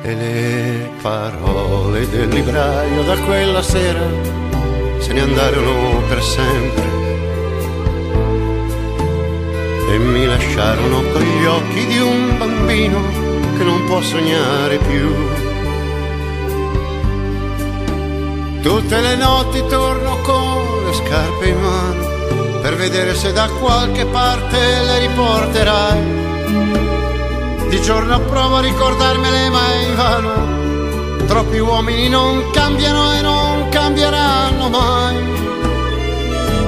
E 0.03 0.15
le 0.15 0.89
parole 1.01 2.09
del 2.09 2.29
libraio 2.29 3.03
da 3.03 3.17
quella 3.17 3.61
sera 3.61 4.07
se 4.99 5.11
ne 5.11 5.19
andarono 5.19 6.01
per 6.07 6.23
sempre 6.23 6.87
e 9.91 9.97
mi 9.97 10.25
lasciarono 10.25 11.01
con 11.11 11.21
gli 11.21 11.45
occhi 11.45 11.85
di 11.87 11.99
un 11.99 12.37
bambino 12.37 13.01
che 13.57 13.63
non 13.65 13.83
può 13.85 14.01
sognare 14.01 14.77
più. 14.77 15.13
Tutte 18.61 19.01
le 19.01 19.15
notti 19.17 19.61
torno 19.67 20.17
con 20.21 20.85
le 20.85 20.93
scarpe 20.93 21.47
in 21.49 21.59
mano 21.59 22.08
per 22.69 22.77
vedere 22.77 23.15
se 23.15 23.33
da 23.33 23.47
qualche 23.59 24.05
parte 24.05 24.57
le 24.59 24.99
riporterai. 24.99 26.01
Di 27.67 27.81
giorno 27.81 28.19
provo 28.19 28.57
a 28.57 28.61
ricordarmele 28.61 29.49
ma 29.49 29.71
è 29.71 29.75
invano. 29.87 31.25
Troppi 31.25 31.57
uomini 31.57 32.09
non 32.09 32.51
cambiano 32.51 33.11
e 33.13 33.21
non 33.21 33.69
cambieranno 33.69 34.69
mai. 34.69 35.15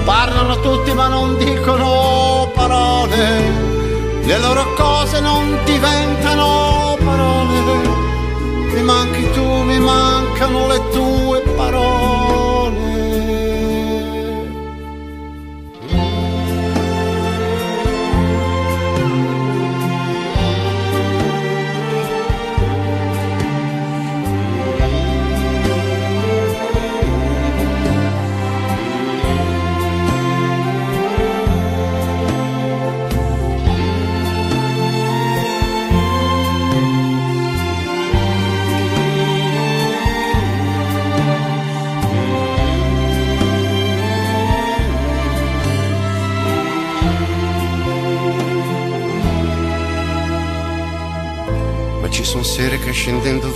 Parlano 0.03 0.59
tutti 0.61 0.91
ma 0.93 1.07
non 1.07 1.37
dicono 1.37 2.49
parole. 2.55 4.23
Le 4.23 4.39
loro 4.39 4.73
cose 4.73 5.19
non 5.19 5.59
diventano 5.65 6.97
parole. 7.03 7.59
Mi 8.73 8.81
manchi 8.81 9.31
tu, 9.33 9.45
mi 9.45 9.77
mancano 9.77 10.65
le 10.65 10.81
tue 10.89 11.41
parole. 11.55 12.30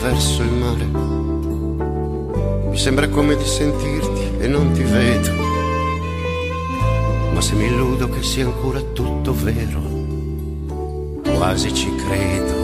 Verso 0.06 0.44
il 0.44 0.52
mare 0.52 0.86
mi 2.70 2.78
sembra 2.78 3.08
come 3.08 3.36
di 3.36 3.44
sentirti 3.44 4.38
e 4.38 4.48
non 4.48 4.72
ti 4.74 4.84
vedo. 4.84 5.32
Ma 7.34 7.42
se 7.42 7.56
mi 7.56 7.66
illudo 7.66 8.10
che 8.10 8.22
sia 8.22 8.46
ancora 8.46 8.82
tutto 8.82 9.34
vero, 9.34 9.82
quasi 11.36 11.74
ci 11.74 11.90
credo. 11.96 12.55